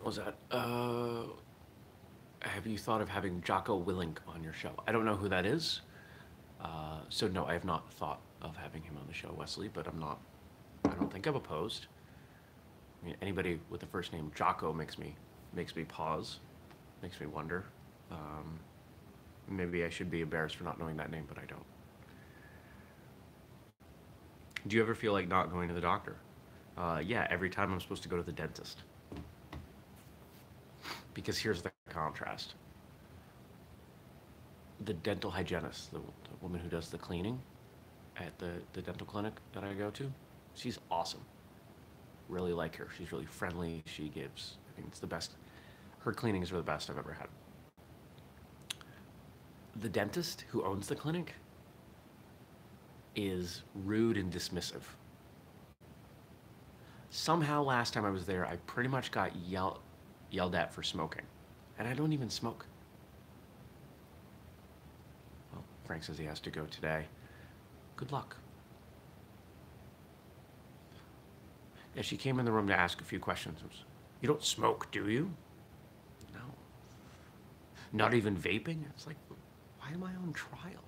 What 0.00 0.06
was 0.06 0.16
that? 0.16 0.34
Uh, 0.50 1.24
have 2.40 2.66
you 2.66 2.78
thought 2.78 3.02
of 3.02 3.08
having 3.10 3.42
Jocko 3.42 3.82
Willink 3.82 4.16
on 4.26 4.42
your 4.42 4.54
show? 4.54 4.72
I 4.86 4.92
don't 4.92 5.04
know 5.04 5.14
who 5.14 5.28
that 5.28 5.44
is. 5.44 5.82
Uh, 6.58 7.00
so 7.10 7.28
no, 7.28 7.44
I 7.44 7.52
have 7.52 7.66
not 7.66 7.92
thought 7.92 8.20
of 8.40 8.56
having 8.56 8.82
him 8.82 8.96
on 8.96 9.06
the 9.06 9.12
show, 9.12 9.34
Wesley, 9.36 9.68
but 9.68 9.86
I'm 9.86 9.98
not, 9.98 10.18
I 10.86 10.94
don't 10.94 11.12
think 11.12 11.26
I'm 11.26 11.36
opposed. 11.36 11.86
I 13.02 13.06
mean, 13.06 13.16
anybody 13.20 13.60
with 13.68 13.80
the 13.80 13.86
first 13.86 14.14
name 14.14 14.32
Jocko 14.34 14.72
makes 14.72 14.98
me, 14.98 15.14
makes 15.52 15.76
me 15.76 15.84
pause, 15.84 16.38
makes 17.02 17.20
me 17.20 17.26
wonder. 17.26 17.66
Um, 18.10 18.58
maybe 19.48 19.84
I 19.84 19.90
should 19.90 20.10
be 20.10 20.22
embarrassed 20.22 20.56
for 20.56 20.64
not 20.64 20.78
knowing 20.78 20.96
that 20.96 21.10
name, 21.10 21.26
but 21.28 21.36
I 21.36 21.44
don't. 21.44 21.64
Do 24.66 24.76
you 24.76 24.82
ever 24.82 24.94
feel 24.94 25.12
like 25.12 25.28
not 25.28 25.50
going 25.50 25.68
to 25.68 25.74
the 25.74 25.80
doctor? 25.80 26.16
Uh, 26.78 27.02
yeah, 27.04 27.26
every 27.28 27.50
time 27.50 27.70
I'm 27.70 27.80
supposed 27.80 28.02
to 28.04 28.08
go 28.08 28.16
to 28.16 28.22
the 28.22 28.32
dentist. 28.32 28.82
Because 31.14 31.38
here's 31.38 31.62
the 31.62 31.72
contrast 31.88 32.54
the 34.84 34.94
dental 34.94 35.30
hygienist, 35.30 35.92
the, 35.92 35.98
the, 35.98 36.36
woman 36.40 36.58
who 36.58 36.68
does 36.68 36.88
the 36.88 36.96
cleaning 36.96 37.38
at 38.16 38.38
the, 38.38 38.52
the 38.72 38.80
dental 38.80 39.06
clinic 39.06 39.34
that 39.52 39.62
I 39.62 39.74
go 39.74 39.90
to, 39.90 40.10
she's 40.54 40.78
awesome. 40.90 41.20
Really 42.30 42.52
like 42.52 42.76
her. 42.76 42.88
She's 42.96 43.12
really 43.12 43.26
friendly. 43.26 43.82
She 43.86 44.08
gives, 44.08 44.56
I 44.70 44.76
think 44.76 44.88
it's 44.88 45.00
the 45.00 45.06
best. 45.06 45.32
Her 45.98 46.12
cleanings 46.12 46.50
are 46.50 46.56
the 46.56 46.62
best 46.62 46.88
I've 46.88 46.96
ever 46.96 47.12
had. 47.12 47.28
The 49.82 49.88
dentist 49.88 50.44
who 50.48 50.64
owns 50.64 50.88
the 50.88 50.96
clinic 50.96 51.34
is 53.16 53.62
rude 53.74 54.16
and 54.16 54.32
dismissive. 54.32 54.82
Somehow, 57.10 57.62
last 57.62 57.92
time 57.92 58.04
I 58.04 58.10
was 58.10 58.24
there, 58.24 58.46
I 58.46 58.56
pretty 58.66 58.88
much 58.88 59.10
got 59.10 59.34
yell, 59.36 59.80
yelled 60.30 60.54
at 60.54 60.72
for 60.72 60.82
smoking. 60.82 61.22
And 61.78 61.88
I 61.88 61.94
don't 61.94 62.12
even 62.12 62.30
smoke. 62.30 62.66
Well, 65.52 65.64
Frank 65.84 66.04
says 66.04 66.18
he 66.18 66.24
has 66.24 66.40
to 66.40 66.50
go 66.50 66.64
today. 66.66 67.04
Good 67.96 68.12
luck. 68.12 68.36
Yeah, 71.94 72.02
she 72.02 72.16
came 72.16 72.38
in 72.38 72.44
the 72.44 72.52
room 72.52 72.68
to 72.68 72.74
ask 72.78 73.00
a 73.00 73.04
few 73.04 73.18
questions. 73.18 73.62
Was, 73.62 73.84
you 74.20 74.28
don't 74.28 74.44
smoke, 74.44 74.90
do 74.92 75.08
you? 75.08 75.30
No. 76.32 76.40
Not 77.92 78.14
even 78.14 78.36
vaping? 78.36 78.78
It's 78.90 79.06
like, 79.06 79.16
why 79.78 79.90
am 79.92 80.04
I 80.04 80.14
on 80.22 80.32
trial? 80.32 80.84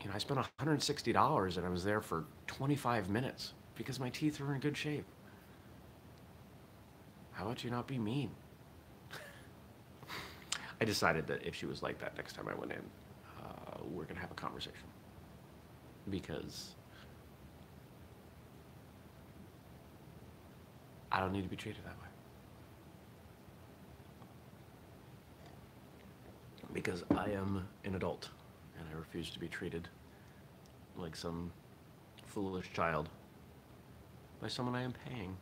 You 0.00 0.08
know, 0.08 0.14
I 0.14 0.18
spent 0.18 0.40
$160 0.60 1.56
and 1.56 1.66
I 1.66 1.68
was 1.68 1.84
there 1.84 2.00
for 2.00 2.24
25 2.46 3.08
minutes 3.08 3.52
because 3.76 4.00
my 4.00 4.10
teeth 4.10 4.40
were 4.40 4.54
in 4.54 4.60
good 4.60 4.76
shape. 4.76 5.04
How 7.32 7.44
about 7.44 7.64
you 7.64 7.70
not 7.70 7.86
be 7.86 7.98
mean? 7.98 8.30
I 10.80 10.84
decided 10.84 11.26
that 11.28 11.46
if 11.46 11.54
she 11.54 11.66
was 11.66 11.82
like 11.82 11.98
that 12.00 12.16
next 12.16 12.34
time 12.34 12.48
I 12.48 12.54
went 12.54 12.72
in, 12.72 12.82
uh, 13.40 13.78
we're 13.90 14.04
gonna 14.04 14.20
have 14.20 14.30
a 14.30 14.34
conversation 14.34 14.88
because 16.10 16.74
I 21.10 21.20
don't 21.20 21.32
need 21.32 21.42
to 21.42 21.48
be 21.48 21.56
treated 21.56 21.84
that 21.84 21.94
way. 22.00 22.08
Because 26.72 27.04
I 27.10 27.30
am 27.30 27.68
an 27.84 27.94
adult 27.94 28.30
and 28.78 28.88
I 28.92 28.98
refuse 28.98 29.30
to 29.30 29.38
be 29.38 29.46
treated 29.46 29.88
like 30.96 31.14
some 31.14 31.52
foolish 32.26 32.72
child 32.72 33.08
by 34.40 34.48
someone 34.48 34.74
I 34.74 34.82
am 34.82 34.94
paying. 35.08 35.36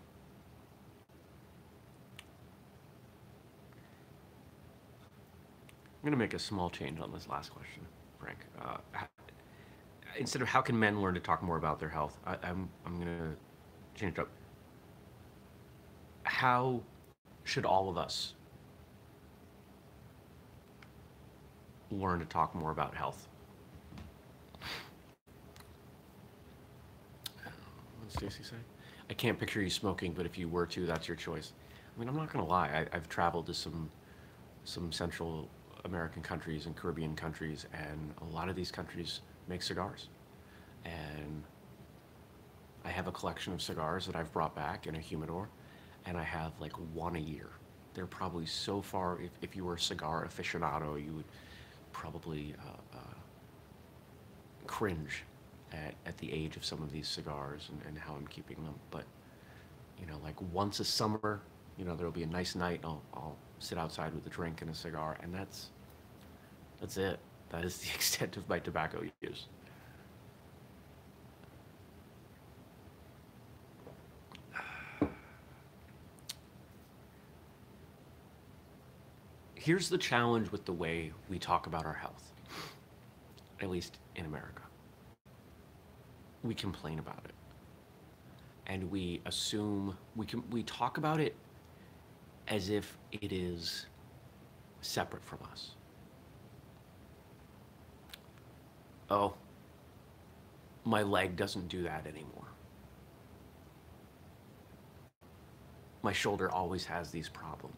I'm 6.01 6.07
going 6.07 6.13
to 6.13 6.19
make 6.19 6.33
a 6.33 6.39
small 6.39 6.71
change 6.71 6.99
on 6.99 7.13
this 7.13 7.29
last 7.29 7.51
question, 7.51 7.83
Frank. 8.19 8.39
Uh, 8.59 8.79
instead 10.19 10.41
of 10.41 10.49
how 10.49 10.63
can 10.63 10.79
men 10.79 11.03
learn 11.03 11.13
to 11.13 11.21
talk 11.21 11.43
more 11.43 11.59
about 11.59 11.79
their 11.79 11.91
health, 11.91 12.19
I, 12.27 12.39
I'm, 12.43 12.71
I'm 12.87 12.95
going 12.97 13.19
to 13.19 14.01
change 14.01 14.15
it 14.15 14.23
up. 14.23 14.31
How 16.23 16.81
should 17.45 17.67
all 17.67 17.91
of 17.91 17.99
us 17.99 18.33
learn 21.91 22.19
to 22.21 22.25
talk 22.25 22.55
more 22.55 22.71
about 22.71 22.95
health? 22.95 23.29
What's 28.01 28.15
Stacy 28.15 28.43
say? 28.43 28.57
I 29.11 29.13
can't 29.13 29.39
picture 29.39 29.61
you 29.61 29.69
smoking, 29.69 30.15
but 30.15 30.25
if 30.25 30.39
you 30.39 30.49
were 30.49 30.65
to, 30.69 30.87
that's 30.87 31.09
your 31.09 31.17
choice. 31.17 31.53
I 31.95 32.01
mean, 32.01 32.09
I'm 32.09 32.17
not 32.17 32.33
going 32.33 32.43
to 32.43 32.51
lie. 32.51 32.69
I, 32.69 32.97
I've 32.97 33.09
traveled 33.11 33.47
to 33.49 33.55
some 33.55 33.91
some 34.65 34.93
Central 34.93 35.49
American 35.85 36.23
countries 36.23 36.67
and 36.67 36.77
Caribbean 36.77 37.15
countries, 37.15 37.67
and 37.73 38.15
a 38.21 38.25
lot 38.35 38.49
of 38.49 38.57
these 38.57 38.71
countries 38.71 39.21
make 39.49 39.63
cigars. 39.63 40.09
And 40.85 41.43
I 42.85 42.89
have 42.89 43.07
a 43.07 43.13
collection 43.13 43.53
of 43.53 43.61
cigars 43.61 44.07
that 44.07 44.17
I've 44.17 44.33
brought 44.33 44.55
back 44.55 44.87
in 44.87 44.95
a 44.97 45.01
humidor, 45.01 45.49
and 46.07 46.17
I 46.17 46.25
have 46.25 46.53
like 46.61 46.73
one 46.95 47.17
a 47.17 47.21
year. 47.21 47.51
They're 47.95 48.07
probably 48.07 48.47
so 48.47 48.81
far, 48.81 49.21
if, 49.21 49.31
if 49.43 49.57
you 49.57 49.65
were 49.65 49.75
a 49.75 49.81
cigar 49.81 50.27
aficionado, 50.27 50.97
you 51.05 51.13
would 51.13 51.25
probably 51.93 52.55
uh, 52.59 52.99
uh, 52.99 53.15
cringe 54.67 55.25
at, 55.73 55.95
at 56.07 56.17
the 56.19 56.33
age 56.33 56.57
of 56.57 56.65
some 56.65 56.83
of 56.83 56.91
these 56.93 57.09
cigars 57.09 57.69
and, 57.71 57.81
and 57.87 57.99
how 57.99 58.15
I'm 58.15 58.27
keeping 58.29 58.57
them. 58.65 58.75
But, 58.91 59.05
you 60.01 60.07
know, 60.07 60.19
like 60.23 60.41
once 60.53 60.81
a 60.81 60.85
summer, 60.85 61.41
You 61.79 61.87
know, 61.87 61.97
there'll 61.97 62.13
be 62.13 62.25
a 62.25 62.27
nice 62.27 62.55
night. 62.59 62.81
I'll, 62.85 63.01
I'll 63.15 63.39
sit 63.61 63.79
outside 63.79 64.13
with 64.15 64.27
a 64.27 64.31
drink 64.31 64.63
and 64.63 64.71
a 64.71 64.75
cigar, 64.75 65.17
and 65.23 65.33
that's 65.33 65.69
that's 66.81 66.97
it. 66.97 67.21
That 67.51 67.65
is 67.65 67.79
the 67.79 67.91
extent 67.95 68.37
of 68.37 68.49
my 68.49 68.59
tobacco 68.59 69.05
use. 69.21 69.47
Here's 79.55 79.89
the 79.89 79.99
challenge 79.99 80.51
with 80.51 80.65
the 80.65 80.73
way 80.73 81.13
we 81.29 81.39
talk 81.39 81.69
about 81.69 81.85
our 81.85 81.93
health, 81.93 82.33
at 83.61 83.71
least 83.71 83.99
in 84.17 84.25
America. 84.25 84.63
We 86.43 86.55
complain 86.55 86.99
about 86.99 87.21
it. 87.27 87.35
And 88.67 88.91
we 88.91 89.21
assume 89.27 89.99
we 90.17 90.25
can 90.25 90.43
we 90.51 90.63
talk 90.63 90.97
about 90.97 91.21
it 91.21 91.35
as 92.51 92.69
if 92.69 92.99
it 93.13 93.33
is 93.33 93.87
separate 94.81 95.25
from 95.25 95.39
us. 95.53 95.71
Oh, 99.09 99.35
my 100.85 101.03
leg 101.03 101.37
doesn't 101.37 101.69
do 101.69 101.83
that 101.85 102.07
anymore. 102.07 102.49
My 106.03 106.13
shoulder 106.13 106.51
always 106.51 106.85
has 106.87 107.11
these 107.11 107.29
problems. 107.29 107.77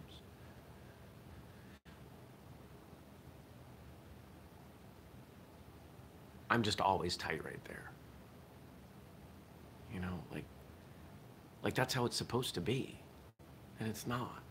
I'm 6.50 6.62
just 6.62 6.80
always 6.80 7.16
tight 7.16 7.44
right 7.44 7.62
there. 7.64 7.90
You 9.92 10.00
know, 10.00 10.20
like 10.30 10.44
like 11.62 11.74
that's 11.74 11.94
how 11.94 12.04
it's 12.04 12.16
supposed 12.16 12.54
to 12.54 12.60
be. 12.60 12.98
And 13.80 13.88
it's 13.88 14.06
not. 14.06 14.41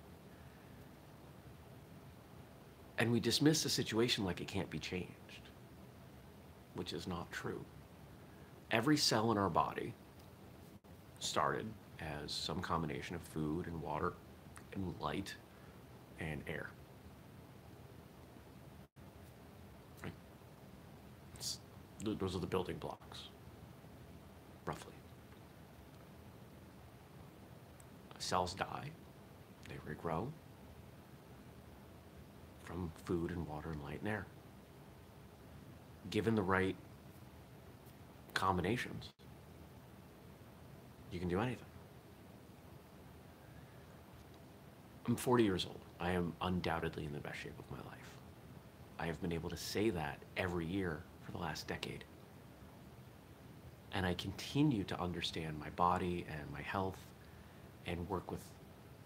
And 3.01 3.11
we 3.11 3.19
dismiss 3.19 3.63
the 3.63 3.69
situation 3.69 4.25
like 4.25 4.41
it 4.41 4.47
can't 4.47 4.69
be 4.69 4.77
changed, 4.77 5.09
which 6.75 6.93
is 6.93 7.07
not 7.07 7.31
true. 7.31 7.65
Every 8.69 8.95
cell 8.95 9.31
in 9.31 9.39
our 9.39 9.49
body 9.49 9.95
started 11.17 11.65
as 11.99 12.31
some 12.31 12.61
combination 12.61 13.15
of 13.15 13.23
food 13.23 13.65
and 13.65 13.81
water 13.81 14.13
and 14.75 14.93
light 15.01 15.33
and 16.19 16.43
air. 16.47 16.69
Right? 20.03 20.13
Those 22.03 22.35
are 22.35 22.39
the 22.39 22.45
building 22.45 22.77
blocks, 22.77 23.29
roughly. 24.63 24.93
Cells 28.19 28.53
die, 28.53 28.91
they 29.67 29.91
regrow 29.91 30.27
from 32.71 32.91
food 33.03 33.31
and 33.31 33.45
water 33.47 33.71
and 33.71 33.83
light 33.83 33.99
and 33.99 34.07
air. 34.07 34.25
Given 36.09 36.35
the 36.35 36.41
right 36.41 36.75
combinations, 38.33 39.09
you 41.11 41.19
can 41.19 41.27
do 41.27 41.39
anything. 41.39 41.65
I'm 45.05 45.15
40 45.15 45.43
years 45.43 45.65
old. 45.65 45.79
I 45.99 46.11
am 46.11 46.33
undoubtedly 46.41 47.05
in 47.05 47.13
the 47.13 47.19
best 47.19 47.39
shape 47.39 47.59
of 47.59 47.69
my 47.69 47.83
life. 47.89 47.97
I 48.97 49.05
have 49.07 49.21
been 49.21 49.33
able 49.33 49.49
to 49.49 49.57
say 49.57 49.89
that 49.89 50.19
every 50.37 50.65
year 50.65 51.01
for 51.25 51.31
the 51.31 51.39
last 51.39 51.67
decade. 51.67 52.05
And 53.93 54.05
I 54.05 54.13
continue 54.13 54.83
to 54.85 55.01
understand 55.01 55.59
my 55.59 55.69
body 55.71 56.25
and 56.29 56.49
my 56.51 56.61
health 56.61 56.97
and 57.85 58.07
work 58.07 58.31
with 58.31 58.41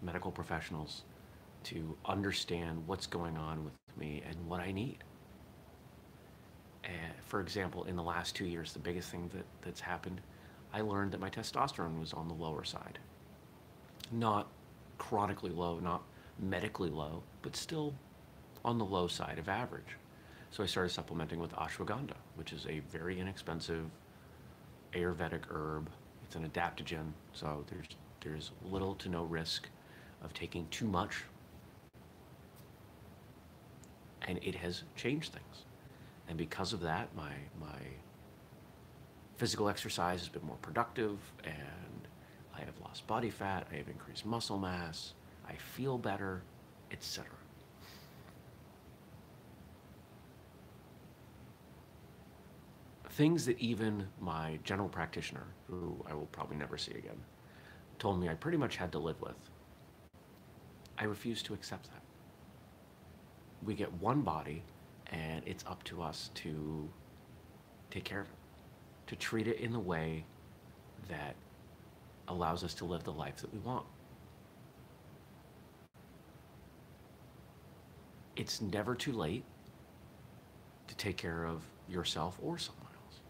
medical 0.02 0.30
professionals 0.30 1.02
to 1.66 1.96
understand 2.04 2.86
what's 2.86 3.06
going 3.06 3.36
on 3.36 3.64
with 3.64 3.72
me 3.96 4.22
and 4.28 4.36
what 4.46 4.60
I 4.60 4.70
need. 4.72 4.98
Uh, 6.84 6.88
for 7.24 7.40
example, 7.40 7.84
in 7.84 7.96
the 7.96 8.02
last 8.02 8.36
two 8.36 8.46
years, 8.46 8.72
the 8.72 8.78
biggest 8.78 9.10
thing 9.10 9.28
that, 9.34 9.44
that's 9.62 9.80
happened, 9.80 10.20
I 10.72 10.82
learned 10.82 11.10
that 11.12 11.20
my 11.20 11.30
testosterone 11.30 11.98
was 11.98 12.12
on 12.12 12.28
the 12.28 12.34
lower 12.34 12.62
side. 12.62 12.98
Not 14.12 14.46
chronically 14.98 15.50
low, 15.50 15.80
not 15.80 16.02
medically 16.38 16.90
low, 16.90 17.22
but 17.42 17.56
still 17.56 17.92
on 18.64 18.78
the 18.78 18.84
low 18.84 19.08
side 19.08 19.38
of 19.38 19.48
average. 19.48 19.96
So 20.52 20.62
I 20.62 20.66
started 20.66 20.90
supplementing 20.90 21.40
with 21.40 21.52
ashwagandha, 21.52 22.14
which 22.36 22.52
is 22.52 22.66
a 22.66 22.80
very 22.90 23.18
inexpensive 23.18 23.90
Ayurvedic 24.94 25.42
herb. 25.50 25.90
It's 26.24 26.36
an 26.36 26.48
adaptogen, 26.48 27.12
so 27.32 27.64
there's 27.68 27.86
there's 28.20 28.50
little 28.64 28.94
to 28.96 29.08
no 29.08 29.24
risk 29.24 29.68
of 30.22 30.32
taking 30.32 30.66
too 30.68 30.86
much. 30.86 31.22
And 34.26 34.38
it 34.42 34.54
has 34.56 34.82
changed 34.96 35.32
things. 35.32 35.64
And 36.28 36.36
because 36.36 36.72
of 36.72 36.80
that, 36.80 37.14
my 37.14 37.32
my 37.60 37.78
physical 39.36 39.68
exercise 39.68 40.20
has 40.20 40.28
been 40.28 40.44
more 40.44 40.56
productive 40.62 41.18
and 41.44 42.08
I 42.56 42.60
have 42.60 42.78
lost 42.80 43.06
body 43.06 43.30
fat, 43.30 43.66
I 43.70 43.76
have 43.76 43.88
increased 43.88 44.24
muscle 44.24 44.58
mass, 44.58 45.12
I 45.46 45.54
feel 45.54 45.98
better, 45.98 46.42
etc. 46.90 47.30
Things 53.10 53.46
that 53.46 53.58
even 53.58 54.06
my 54.20 54.58
general 54.64 54.88
practitioner, 54.88 55.46
who 55.68 56.04
I 56.08 56.14
will 56.14 56.28
probably 56.32 56.56
never 56.56 56.76
see 56.76 56.92
again, 56.92 57.18
told 57.98 58.20
me 58.20 58.28
I 58.28 58.34
pretty 58.34 58.58
much 58.58 58.76
had 58.76 58.92
to 58.92 58.98
live 58.98 59.20
with. 59.22 59.36
I 60.98 61.04
refuse 61.04 61.42
to 61.44 61.54
accept 61.54 61.90
that. 61.92 62.05
We 63.64 63.74
get 63.74 63.92
one 63.94 64.22
body, 64.22 64.62
and 65.08 65.42
it's 65.46 65.64
up 65.66 65.82
to 65.84 66.02
us 66.02 66.30
to 66.34 66.88
take 67.90 68.04
care 68.04 68.20
of 68.20 68.26
it, 68.26 68.34
to 69.08 69.16
treat 69.16 69.48
it 69.48 69.60
in 69.60 69.72
the 69.72 69.80
way 69.80 70.24
that 71.08 71.34
allows 72.28 72.64
us 72.64 72.74
to 72.74 72.84
live 72.84 73.04
the 73.04 73.12
life 73.12 73.36
that 73.36 73.52
we 73.52 73.58
want. 73.60 73.86
It's 78.36 78.60
never 78.60 78.94
too 78.94 79.12
late 79.12 79.44
to 80.88 80.96
take 80.96 81.16
care 81.16 81.44
of 81.44 81.62
yourself 81.88 82.38
or 82.42 82.58
someone 82.58 82.92
else. 83.04 83.20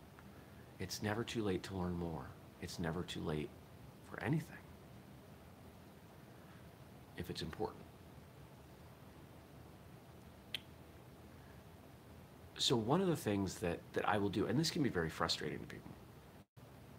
It's 0.81 1.03
never 1.03 1.23
too 1.23 1.43
late 1.43 1.63
to 1.65 1.77
learn 1.77 1.95
more. 1.95 2.27
It's 2.61 2.79
never 2.79 3.03
too 3.03 3.21
late 3.21 3.49
for 4.11 4.23
anything 4.23 4.59
if 7.17 7.31
it's 7.31 7.43
important. 7.43 7.86
So 12.67 12.75
one 12.75 13.01
of 13.01 13.07
the 13.07 13.15
things 13.15 13.55
that, 13.61 13.79
that 13.93 14.09
I 14.09 14.19
will 14.19 14.29
do, 14.29 14.47
and 14.47 14.59
this 14.59 14.73
can 14.73 14.83
be 14.83 14.89
very 14.89 15.09
frustrating 15.09 15.61
to 15.61 15.67
people, 15.67 15.93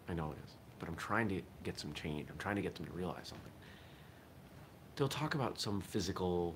I 0.08 0.14
know 0.14 0.30
it 0.32 0.38
is, 0.42 0.52
but 0.78 0.88
I'm 0.88 0.94
trying 0.94 1.28
to 1.28 1.42
get 1.62 1.78
some 1.78 1.92
change. 1.92 2.30
I'm 2.30 2.38
trying 2.38 2.56
to 2.56 2.62
get 2.62 2.74
them 2.74 2.86
to 2.86 2.92
realize 2.92 3.28
something. 3.28 3.52
They'll 4.96 5.08
talk 5.08 5.34
about 5.34 5.60
some 5.60 5.82
physical 5.82 6.54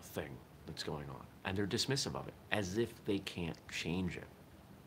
thing 0.00 0.28
that's 0.66 0.84
going 0.84 1.06
on, 1.10 1.26
and 1.44 1.58
they're 1.58 1.66
dismissive 1.66 2.14
of 2.14 2.28
it, 2.28 2.34
as 2.52 2.78
if 2.78 3.04
they 3.06 3.18
can't 3.18 3.58
change 3.68 4.16
it. 4.16 4.28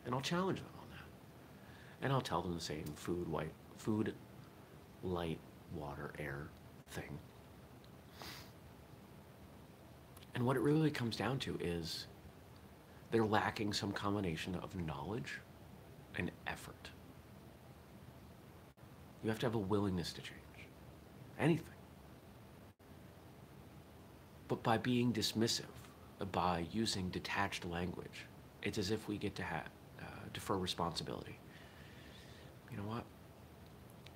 And 0.06 0.16
I'll 0.16 0.22
challenge 0.22 0.60
them 0.60 0.70
on 0.80 0.88
that. 0.92 2.06
And 2.06 2.14
I'll 2.14 2.22
tell 2.22 2.42
them 2.42 2.54
the 2.54 2.62
same 2.62 2.86
food, 2.96 3.28
white, 3.28 3.52
food, 3.76 4.14
light, 5.04 5.40
water, 5.76 6.14
air 6.18 6.48
thing. 6.92 7.20
And 10.36 10.46
what 10.46 10.56
it 10.56 10.62
really 10.62 10.90
comes 10.90 11.18
down 11.18 11.40
to 11.40 11.58
is 11.60 12.08
they're 13.12 13.26
lacking 13.26 13.74
some 13.74 13.92
combination 13.92 14.56
of 14.56 14.76
knowledge 14.76 15.40
and 16.18 16.32
effort. 16.46 16.90
You 19.24 19.30
have 19.30 19.40
to 19.40 19.46
have 19.46 19.56
a 19.56 19.60
willingness 19.60 20.14
to 20.14 20.22
change 20.22 20.68
anything. 21.40 21.66
But 24.48 24.64
by 24.64 24.78
being 24.78 25.12
dismissive, 25.12 25.66
by 26.32 26.66
using 26.72 27.10
detached 27.10 27.66
language, 27.66 28.26
it's 28.64 28.78
as 28.78 28.92
if 28.92 29.08
we 29.08 29.18
get 29.18 29.36
to 29.36 29.44
uh, 29.44 30.06
defer 30.34 30.56
responsibility. 30.56 31.38
You 32.72 32.78
know 32.78 32.84
what? 32.84 33.04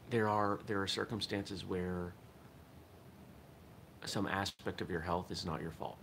There 0.10 0.28
are 0.28 0.60
there 0.68 0.82
are 0.82 0.88
circumstances 0.88 1.66
where 1.66 2.14
some 4.06 4.28
aspect 4.28 4.82
of 4.82 4.90
your 4.90 5.02
health 5.02 5.32
is 5.32 5.46
not 5.46 5.62
your 5.62 5.72
fault. 5.72 5.98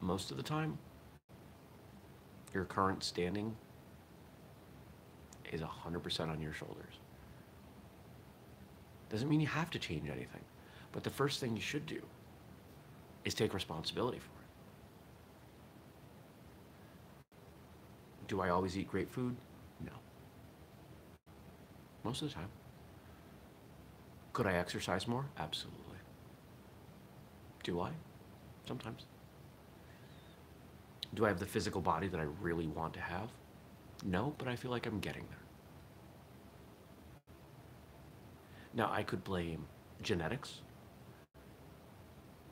Most 0.00 0.30
of 0.30 0.36
the 0.36 0.42
time, 0.42 0.78
your 2.54 2.64
current 2.64 3.02
standing 3.02 3.56
is 5.52 5.60
100% 5.60 6.20
on 6.28 6.40
your 6.40 6.52
shoulders. 6.52 6.94
Doesn't 9.10 9.28
mean 9.28 9.40
you 9.40 9.46
have 9.46 9.70
to 9.70 9.78
change 9.78 10.08
anything, 10.08 10.42
but 10.92 11.02
the 11.02 11.10
first 11.10 11.40
thing 11.40 11.56
you 11.56 11.62
should 11.62 11.86
do 11.86 12.00
is 13.24 13.34
take 13.34 13.54
responsibility 13.54 14.18
for 14.18 14.24
it. 14.24 14.38
Do 18.28 18.42
I 18.42 18.50
always 18.50 18.76
eat 18.76 18.88
great 18.88 19.10
food? 19.10 19.34
No. 19.84 19.92
Most 22.04 22.22
of 22.22 22.28
the 22.28 22.34
time. 22.34 22.48
Could 24.34 24.46
I 24.46 24.52
exercise 24.54 25.08
more? 25.08 25.24
Absolutely. 25.38 25.98
Do 27.64 27.80
I? 27.80 27.90
Sometimes. 28.66 29.06
Do 31.14 31.24
I 31.24 31.28
have 31.28 31.38
the 31.38 31.46
physical 31.46 31.80
body 31.80 32.08
that 32.08 32.20
I 32.20 32.26
really 32.40 32.66
want 32.66 32.94
to 32.94 33.00
have? 33.00 33.30
No, 34.04 34.34
but 34.38 34.48
I 34.48 34.56
feel 34.56 34.70
like 34.70 34.86
I'm 34.86 35.00
getting 35.00 35.24
there. 35.28 35.38
Now, 38.74 38.90
I 38.92 39.02
could 39.02 39.24
blame 39.24 39.64
genetics. 40.02 40.60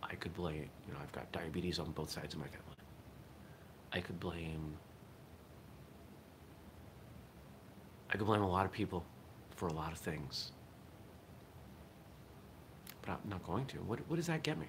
I 0.02 0.14
could 0.14 0.34
blame, 0.34 0.68
you 0.86 0.92
know, 0.92 0.98
I've 1.02 1.12
got 1.12 1.30
diabetes 1.32 1.78
on 1.78 1.90
both 1.92 2.10
sides 2.10 2.34
of 2.34 2.40
my 2.40 2.46
family. 2.46 2.62
I 3.92 4.00
could 4.00 4.18
blame, 4.18 4.76
I 8.10 8.16
could 8.16 8.26
blame 8.26 8.42
a 8.42 8.48
lot 8.48 8.64
of 8.64 8.72
people 8.72 9.04
for 9.50 9.68
a 9.68 9.72
lot 9.72 9.92
of 9.92 9.98
things. 9.98 10.52
But 13.02 13.10
I'm 13.10 13.30
not 13.30 13.44
going 13.44 13.66
to. 13.66 13.78
What, 13.78 14.00
what 14.08 14.16
does 14.16 14.26
that 14.26 14.42
get 14.42 14.58
me? 14.58 14.66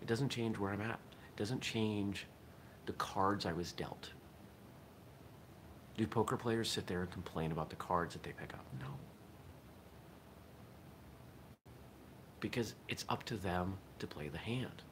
It 0.00 0.06
doesn't 0.06 0.28
change 0.28 0.58
where 0.58 0.72
I'm 0.72 0.80
at. 0.80 0.98
It 1.10 1.36
doesn't 1.36 1.60
change 1.60 2.26
the 2.90 2.96
cards 2.96 3.46
I 3.46 3.52
was 3.52 3.70
dealt. 3.70 4.10
Do 5.96 6.04
poker 6.08 6.36
players 6.36 6.68
sit 6.68 6.88
there 6.88 7.02
and 7.02 7.10
complain 7.12 7.52
about 7.52 7.70
the 7.70 7.76
cards 7.76 8.14
that 8.14 8.24
they 8.24 8.32
pick 8.32 8.52
up? 8.52 8.64
No. 8.80 8.88
Because 12.40 12.74
it's 12.88 13.04
up 13.08 13.22
to 13.26 13.36
them 13.36 13.78
to 14.00 14.08
play 14.08 14.26
the 14.26 14.38
hand. 14.38 14.82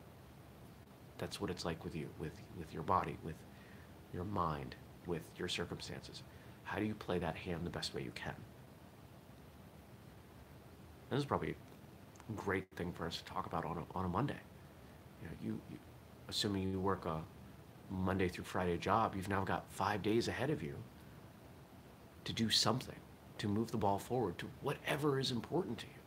That's 1.18 1.40
what 1.40 1.50
it's 1.50 1.64
like 1.64 1.82
with 1.82 1.96
you, 1.96 2.08
with, 2.20 2.30
with 2.56 2.72
your 2.72 2.84
body, 2.84 3.18
with 3.24 3.34
your 4.14 4.22
mind, 4.22 4.76
with 5.08 5.22
your 5.36 5.48
circumstances. 5.48 6.22
How 6.62 6.78
do 6.78 6.84
you 6.84 6.94
play 6.94 7.18
that 7.18 7.34
hand 7.34 7.66
the 7.66 7.70
best 7.70 7.96
way 7.96 8.02
you 8.02 8.12
can? 8.14 8.36
This 11.10 11.18
is 11.18 11.24
probably 11.24 11.50
a 11.50 12.32
great 12.36 12.68
thing 12.76 12.92
for 12.92 13.08
us 13.08 13.16
to 13.16 13.24
talk 13.24 13.46
about 13.46 13.64
on 13.64 13.78
a, 13.78 13.98
on 13.98 14.04
a 14.04 14.08
Monday. 14.08 14.38
You 15.20 15.28
know, 15.28 15.34
you, 15.42 15.60
you 15.72 15.78
assuming 16.28 16.70
you 16.70 16.78
work 16.78 17.04
a 17.04 17.22
Monday 17.90 18.28
through 18.28 18.44
Friday 18.44 18.76
job, 18.76 19.14
you've 19.16 19.28
now 19.28 19.44
got 19.44 19.70
five 19.70 20.02
days 20.02 20.28
ahead 20.28 20.50
of 20.50 20.62
you 20.62 20.76
to 22.24 22.32
do 22.32 22.50
something, 22.50 22.96
to 23.38 23.48
move 23.48 23.70
the 23.70 23.76
ball 23.76 23.98
forward 23.98 24.36
to 24.38 24.48
whatever 24.62 25.18
is 25.18 25.30
important 25.30 25.78
to 25.78 25.86
you, 25.86 26.00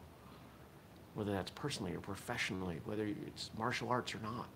whether 1.15 1.31
that's 1.31 1.51
personally 1.51 1.93
or 1.95 1.99
professionally, 1.99 2.79
whether 2.85 3.05
it's 3.05 3.49
martial 3.57 3.89
arts 3.89 4.13
or 4.13 4.19
not. 4.19 4.47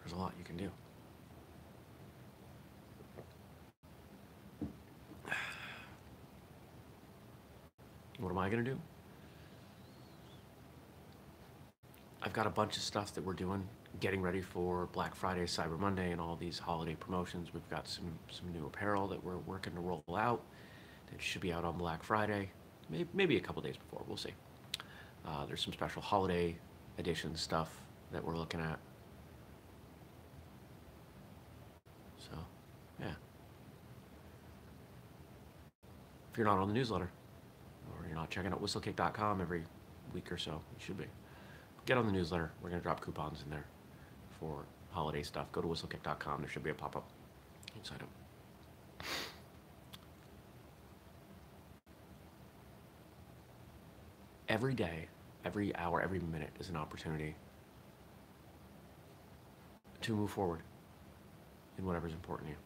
There's 0.00 0.12
a 0.12 0.16
lot 0.16 0.34
you 0.38 0.44
can 0.44 0.56
do. 0.56 0.70
What 8.18 8.30
am 8.30 8.38
I 8.38 8.48
going 8.48 8.64
to 8.64 8.70
do? 8.72 8.78
I've 12.22 12.32
got 12.32 12.46
a 12.46 12.50
bunch 12.50 12.76
of 12.76 12.82
stuff 12.82 13.14
that 13.14 13.24
we're 13.24 13.32
doing, 13.32 13.66
getting 14.00 14.20
ready 14.20 14.40
for 14.40 14.86
Black 14.92 15.14
Friday, 15.14 15.44
Cyber 15.44 15.78
Monday, 15.78 16.10
and 16.10 16.20
all 16.20 16.36
these 16.36 16.58
holiday 16.58 16.96
promotions. 16.96 17.54
We've 17.54 17.68
got 17.70 17.86
some, 17.86 18.10
some 18.30 18.52
new 18.52 18.66
apparel 18.66 19.06
that 19.08 19.22
we're 19.22 19.38
working 19.38 19.74
to 19.74 19.80
roll 19.80 20.02
out 20.16 20.42
that 21.10 21.22
should 21.22 21.40
be 21.40 21.52
out 21.52 21.64
on 21.64 21.78
Black 21.78 22.02
Friday, 22.02 22.50
maybe, 22.90 23.08
maybe 23.14 23.36
a 23.36 23.40
couple 23.40 23.62
days 23.62 23.76
before. 23.76 24.02
We'll 24.08 24.16
see. 24.16 24.34
Uh, 25.26 25.46
there's 25.46 25.62
some 25.62 25.72
special 25.72 26.02
holiday 26.02 26.56
edition 26.98 27.36
stuff 27.36 27.70
that 28.12 28.24
we're 28.24 28.36
looking 28.36 28.60
at. 28.60 28.78
So, 32.18 32.36
yeah. 33.00 33.12
If 36.32 36.38
you're 36.38 36.46
not 36.46 36.58
on 36.58 36.66
the 36.66 36.74
newsletter, 36.74 37.10
or 37.92 38.06
you're 38.06 38.16
not 38.16 38.30
checking 38.30 38.50
out 38.50 38.60
whistlekick.com 38.62 39.40
every 39.40 39.62
week 40.12 40.32
or 40.32 40.38
so, 40.38 40.50
you 40.50 40.84
should 40.84 40.98
be 40.98 41.04
get 41.88 41.96
on 41.96 42.06
the 42.06 42.12
newsletter. 42.12 42.52
We're 42.62 42.68
going 42.68 42.80
to 42.80 42.84
drop 42.84 43.00
coupons 43.00 43.42
in 43.42 43.50
there 43.50 43.64
for 44.38 44.66
holiday 44.90 45.22
stuff. 45.22 45.50
Go 45.52 45.62
to 45.62 45.66
whistlekick.com. 45.66 46.42
There 46.42 46.50
should 46.50 46.62
be 46.62 46.68
a 46.68 46.74
pop 46.74 46.96
up. 46.96 47.08
inside 47.74 48.02
up. 48.02 48.08
Every 54.50 54.74
day, 54.74 55.08
every 55.46 55.74
hour, 55.76 56.02
every 56.02 56.20
minute 56.20 56.50
is 56.60 56.68
an 56.68 56.76
opportunity 56.76 57.34
to 60.02 60.14
move 60.14 60.30
forward 60.30 60.60
in 61.78 61.86
whatever's 61.86 62.12
important 62.12 62.50
to 62.50 62.52
you. 62.52 62.58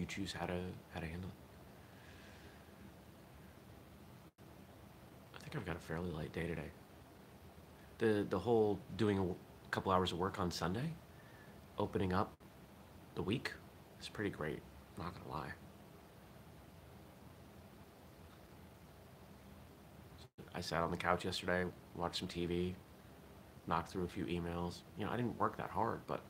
You 0.00 0.06
choose 0.06 0.32
how 0.32 0.46
to 0.46 0.60
how 0.92 1.00
to 1.00 1.06
handle 1.06 1.30
it. 1.30 1.45
I've 5.56 5.64
got 5.64 5.76
a 5.76 5.80
fairly 5.80 6.10
light 6.10 6.32
day 6.32 6.46
today. 6.46 6.70
The 7.98 8.26
the 8.28 8.38
whole 8.38 8.78
doing 8.96 9.18
a 9.18 9.70
couple 9.70 9.90
hours 9.90 10.12
of 10.12 10.18
work 10.18 10.38
on 10.38 10.50
Sunday, 10.50 10.92
opening 11.78 12.12
up 12.12 12.32
the 13.14 13.22
week, 13.22 13.52
is 14.00 14.08
pretty 14.08 14.30
great. 14.30 14.60
Not 14.98 15.14
gonna 15.14 15.34
lie. 15.34 15.52
I 20.54 20.60
sat 20.60 20.82
on 20.82 20.90
the 20.90 20.96
couch 20.96 21.24
yesterday, 21.24 21.64
watched 21.94 22.16
some 22.16 22.28
TV, 22.28 22.74
knocked 23.66 23.90
through 23.90 24.04
a 24.04 24.08
few 24.08 24.24
emails. 24.24 24.80
You 24.98 25.04
know, 25.06 25.10
I 25.10 25.16
didn't 25.16 25.38
work 25.38 25.56
that 25.56 25.70
hard, 25.70 26.00
but 26.06 26.20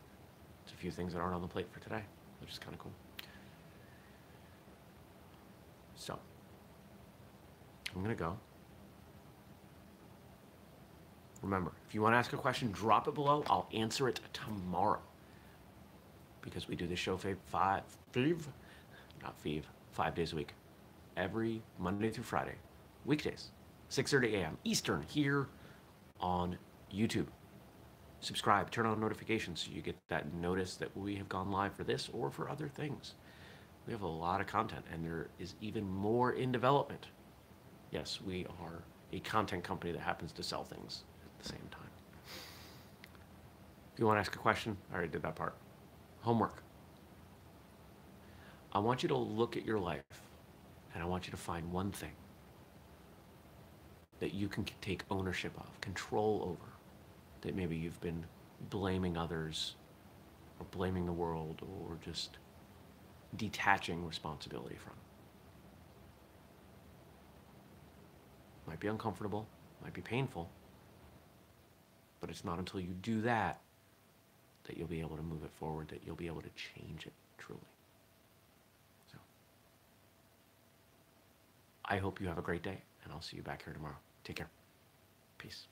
it's 0.64 0.72
a 0.72 0.76
few 0.76 0.90
things 0.90 1.12
that 1.12 1.20
aren't 1.20 1.34
on 1.34 1.42
the 1.42 1.48
plate 1.48 1.66
for 1.72 1.80
today, 1.80 2.02
which 2.40 2.50
is 2.50 2.58
kind 2.58 2.74
of 2.74 2.80
cool. 2.80 2.92
So, 5.96 6.18
I'm 7.94 8.02
gonna 8.02 8.14
go. 8.14 8.36
Remember, 11.46 11.70
if 11.86 11.94
you 11.94 12.02
want 12.02 12.12
to 12.14 12.18
ask 12.18 12.32
a 12.32 12.36
question, 12.36 12.72
drop 12.72 13.06
it 13.06 13.14
below. 13.14 13.44
I'll 13.48 13.68
answer 13.72 14.08
it 14.08 14.18
tomorrow. 14.32 14.98
Because 16.42 16.66
we 16.66 16.74
do 16.74 16.88
this 16.88 16.98
show 16.98 17.16
five, 17.16 17.38
five, 17.46 18.48
not 19.22 19.38
five, 19.38 19.64
five 19.92 20.14
days 20.16 20.32
a 20.32 20.36
week. 20.36 20.54
Every 21.16 21.62
Monday 21.78 22.10
through 22.10 22.24
Friday. 22.24 22.56
Weekdays, 23.04 23.52
6.30 23.92 24.34
a.m. 24.34 24.58
Eastern 24.64 25.02
here 25.08 25.46
on 26.18 26.58
YouTube. 26.92 27.28
Subscribe, 28.18 28.72
turn 28.72 28.84
on 28.84 28.98
notifications 28.98 29.60
so 29.60 29.70
you 29.72 29.82
get 29.82 29.94
that 30.08 30.34
notice 30.34 30.74
that 30.74 30.96
we 30.96 31.14
have 31.14 31.28
gone 31.28 31.52
live 31.52 31.74
for 31.74 31.84
this 31.84 32.10
or 32.12 32.28
for 32.28 32.50
other 32.50 32.66
things. 32.66 33.14
We 33.86 33.92
have 33.92 34.02
a 34.02 34.08
lot 34.08 34.40
of 34.40 34.48
content 34.48 34.84
and 34.92 35.04
there 35.04 35.28
is 35.38 35.54
even 35.60 35.88
more 35.88 36.32
in 36.32 36.50
development. 36.50 37.06
Yes, 37.92 38.18
we 38.20 38.46
are 38.60 38.82
a 39.12 39.20
content 39.20 39.62
company 39.62 39.92
that 39.92 40.00
happens 40.00 40.32
to 40.32 40.42
sell 40.42 40.64
things 40.64 41.04
same 41.46 41.68
time. 41.70 41.80
If 43.94 44.00
you 44.00 44.06
want 44.06 44.16
to 44.16 44.20
ask 44.20 44.34
a 44.34 44.38
question, 44.38 44.76
I 44.90 44.96
already 44.96 45.12
did 45.12 45.22
that 45.22 45.36
part. 45.36 45.54
Homework. 46.20 46.62
I 48.72 48.78
want 48.78 49.02
you 49.02 49.08
to 49.08 49.16
look 49.16 49.56
at 49.56 49.64
your 49.64 49.78
life 49.78 50.02
and 50.92 51.02
I 51.02 51.06
want 51.06 51.26
you 51.26 51.30
to 51.30 51.36
find 51.36 51.72
one 51.72 51.90
thing 51.92 52.12
that 54.20 54.34
you 54.34 54.48
can 54.48 54.66
take 54.80 55.02
ownership 55.10 55.52
of, 55.58 55.80
control 55.80 56.42
over, 56.42 56.72
that 57.42 57.54
maybe 57.54 57.76
you've 57.76 58.00
been 58.00 58.24
blaming 58.70 59.16
others 59.16 59.76
or 60.58 60.66
blaming 60.70 61.06
the 61.06 61.12
world 61.12 61.62
or 61.62 61.96
just 62.04 62.38
detaching 63.36 64.06
responsibility 64.06 64.76
from. 64.76 64.94
Might 68.66 68.80
be 68.80 68.88
uncomfortable, 68.88 69.46
might 69.82 69.94
be 69.94 70.00
painful, 70.00 70.50
but 72.26 72.34
it's 72.34 72.44
not 72.44 72.58
until 72.58 72.80
you 72.80 72.88
do 73.02 73.20
that 73.20 73.60
that 74.64 74.76
you'll 74.76 74.88
be 74.88 75.00
able 75.00 75.16
to 75.16 75.22
move 75.22 75.44
it 75.44 75.50
forward, 75.60 75.86
that 75.86 76.00
you'll 76.04 76.16
be 76.16 76.26
able 76.26 76.42
to 76.42 76.48
change 76.56 77.06
it 77.06 77.12
truly. 77.38 77.60
So, 79.12 79.18
I 81.84 81.98
hope 81.98 82.20
you 82.20 82.26
have 82.26 82.38
a 82.38 82.42
great 82.42 82.64
day, 82.64 82.78
and 83.04 83.12
I'll 83.12 83.22
see 83.22 83.36
you 83.36 83.44
back 83.44 83.62
here 83.64 83.72
tomorrow. 83.72 83.94
Take 84.24 84.36
care. 84.36 84.48
Peace. 85.38 85.66